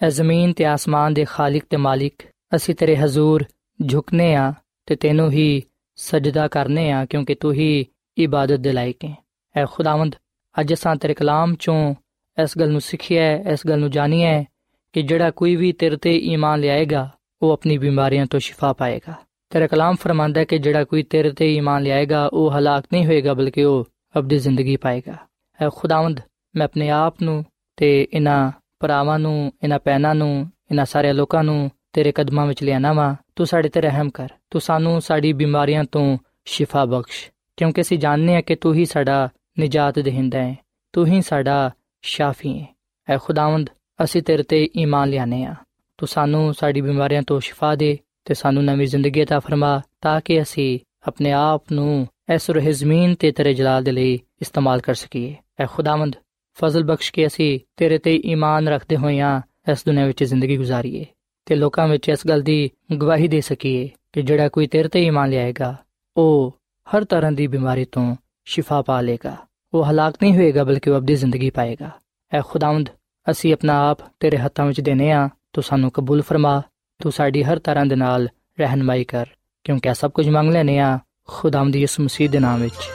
[0.00, 2.22] ਐ ਜ਼ਮੀਨ ਤੇ ਆਸਮਾਨ ਦੇ ਖਾਲਿਕ ਤੇ ਮਾਲਿਕ
[2.55, 3.45] ਅਸੀਂ ਤੇਰੇ ਹਜ਼ੂਰ
[3.79, 4.53] ਝੁਕਨੇ ਆ
[4.85, 5.61] ਤੇ ਤੈਨੂੰ ਹੀ
[5.95, 7.85] ਸਜਦਾ ਕਰਨੇ ਆ, ਕਿਉਂਕਿ ਤੂੰ ਹੀ
[8.17, 9.15] ਇਬਾਦਤ ਦੇ ਲਾਇਕ ਹੈ।
[9.55, 10.15] ਐ ਖੁਦਾਵੰਦ,
[10.59, 11.95] ਅੱਜ ਅਸਾਂ ਤੇਰੇ ਕਲਾਮ ਚੋਂ
[12.37, 14.45] ਇਸ ਗੱਲ ਨੂੰ ਸਿੱਖਿਆ ਹੈ, ਇਸ ਗੱਲ ਨੂੰ ਜਾਣਿਆ ਹੈ
[14.93, 17.09] ਕਿ ਜਿਹੜਾ ਕੋਈ ਵੀ ਤੇਰੇ ਤੇ ਈਮਾਨ ਲਿਆਏਗਾ,
[17.41, 19.13] ਉਹ ਆਪਣੀ ਬਿਮਾਰੀਆਂ ਤੋਂ ਸ਼ਿਫਾ ਪਾਏਗਾ।
[19.49, 23.33] ਤੇਰਾ ਕਲਾਮ ਫਰਮਾਂਦਾ ਹੈ ਕਿ ਜਿਹੜਾ ਕੋਈ ਤੇਰੇ ਤੇ ਈਮਾਨ ਲਿਆਏਗਾ, ਉਹ ਹਲਾਕ ਨਹੀਂ ਹੋਏਗਾ,
[23.33, 25.17] ਬਲਕਿ ਉਹ ਅਬਦੀ ਜ਼ਿੰਦਗੀ ਪਾਏਗਾ।
[25.61, 26.19] ਐ ਖੁਦਾਵੰਦ,
[26.55, 27.45] ਮੈਂ ਆਪਣੇ ਆਪ ਨੂੰ
[27.77, 32.92] ਤੇ ਇਹਨਾਂ ਭਰਾਵਾਂ ਨੂੰ, ਇਹਨਾਂ ਪੈਨਾਂ ਨੂੰ, ਇਹਨਾਂ ਸਾਰੇ ਲੋਕਾਂ ਨੂੰ ਤੇਰੇ ਕਦਮਾਂ ਵਿੱਚ ਲਿਆਣਾ
[32.92, 37.98] ਵਾ ਤੂੰ ਸਾਡੇ ਤੇ ਰਹਿਮ ਕਰ ਤੂੰ ਸਾਨੂੰ ਸਾਡੀ ਬਿਮਾਰੀਆਂ ਤੋਂ ਸ਼ਿਫਾ ਬਖਸ਼ ਕਿਉਂਕਿ ਅਸੀਂ
[37.98, 40.56] ਜਾਣਦੇ ਹਾਂ ਕਿ ਤੂੰ ਹੀ ਸਾਡਾ ਨਿਜਾਤ ਦੇਹਿੰਦਾ ਹੈ
[40.92, 41.70] ਤੂੰ ਹੀ ਸਾਡਾ
[42.02, 42.66] ਸ਼ਾਫੀ ਹੈ
[43.08, 43.70] ਐ ਖੁਦਾਵੰਦ
[44.04, 45.54] ਅਸੀਂ ਤੇਰੇ ਤੇ ਈਮਾਨ ਲਿਆਨੇ ਆ
[45.98, 50.42] ਤੂੰ ਸਾਨੂੰ ਸਾਡੀ ਬਿਮਾਰੀਆਂ ਤੋਂ ਸ਼ਿਫਾ ਦੇ ਤੇ ਸਾਨੂੰ ਨਵੀਂ ਜ਼ਿੰਦਗੀ عطا ਫਰਮਾ ਤਾਂ ਕਿ
[50.42, 55.34] ਅਸੀਂ ਆਪਣੇ ਆਪ ਨੂੰ ਇਸ ਰੋਹ ਜ਼ਮੀਨ ਤੇ ਤੇਰੇ ਜਲਾਲ ਦੇ ਲਈ ਇਸਤੇਮਾਲ ਕਰ ਸਕੀਏ
[55.60, 56.16] ਐ ਖੁਦਾਵੰਦ
[56.58, 59.40] ਫਜ਼ਲ ਬਖਸ਼ ਕੇ ਅਸੀਂ ਤੇਰੇ ਤੇ ਈਮਾਨ ਰੱਖਦੇ ਹੋਇਆਂ
[59.72, 61.04] ਇਸ ਦੁਨੀਆਂ ਵਿੱਚ ਜ਼ਿੰਦਗੀ ਗੁਜ਼ਾਰੀਏ
[61.45, 62.69] ਤੇ ਲੋਕਾਂ ਵਿੱਚ ਇਸ ਗੱਲ ਦੀ
[63.01, 65.75] ਗਵਾਹੀ ਦੇ ਸਕੀਏ ਕਿ ਜਿਹੜਾ ਕੋਈ ਤੇਰੇ ਤੇ ਈਮਾਨ ਲਿਆਏਗਾ,
[66.17, 69.35] ਉਹ ਹਰ ਤਰ੍ਹਾਂ ਦੀ ਬਿਮਾਰੀ ਤੋਂ ਸ਼ਿਫਾ ਪਾ ਲੇਗਾ
[69.73, 71.89] ਉਹ ਹਲਾਕ ਨਹੀਂ ਹੋਏਗਾ, ਬਲਕਿ ਉਹ ਅਬਦੀ ਜ਼ਿੰਦਗੀ ਪਾਏਗਾ।
[72.33, 72.89] ਐ ਖੁਦਾਵੰਦ,
[73.31, 76.61] ਅਸੀਂ ਆਪਣਾ ਆਪ ਤੇਰੇ ਹੱਥਾਂ ਵਿੱਚ ਦੇਨੇ ਆ, ਤੂੰ ਸਾਨੂੰ ਕਬੂਲ ਫਰਮਾ,
[77.03, 78.29] ਤੂੰ ਸਾਡੀ ਹਰ ਤਰ੍ਹਾਂ ਦੇ ਨਾਲ
[78.59, 79.25] ਰਹਿਨਮਾਈ ਕਰ,
[79.63, 82.89] ਕਿਉਂਕਿ ਸਭ ਕੁਝ ਮੰਗ ਲੈਨੇ ਆ, ਖੁਦਾਵੰਦ ਦੀ ਯਿਸੂ ਮਸੀਹ ਦੇ ਨਾਮ ਵਿੱਚ।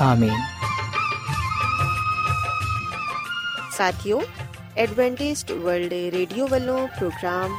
[0.00, 0.36] ਆਮੀਨ।
[3.70, 4.22] ਸਾਥਿਓ,
[4.76, 7.58] ਐਡਵੈਂਟਿਸਟ ਵਰਲਡ ਰੇਡੀਓ ਵੱਲੋਂ ਪ੍ਰੋਗਰਾਮ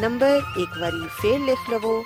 [0.00, 2.04] ਨੰਬਰ ਇੱਕ ਵਾਰੀ ਫੇਰ ਲਿਖ ਲਵੋ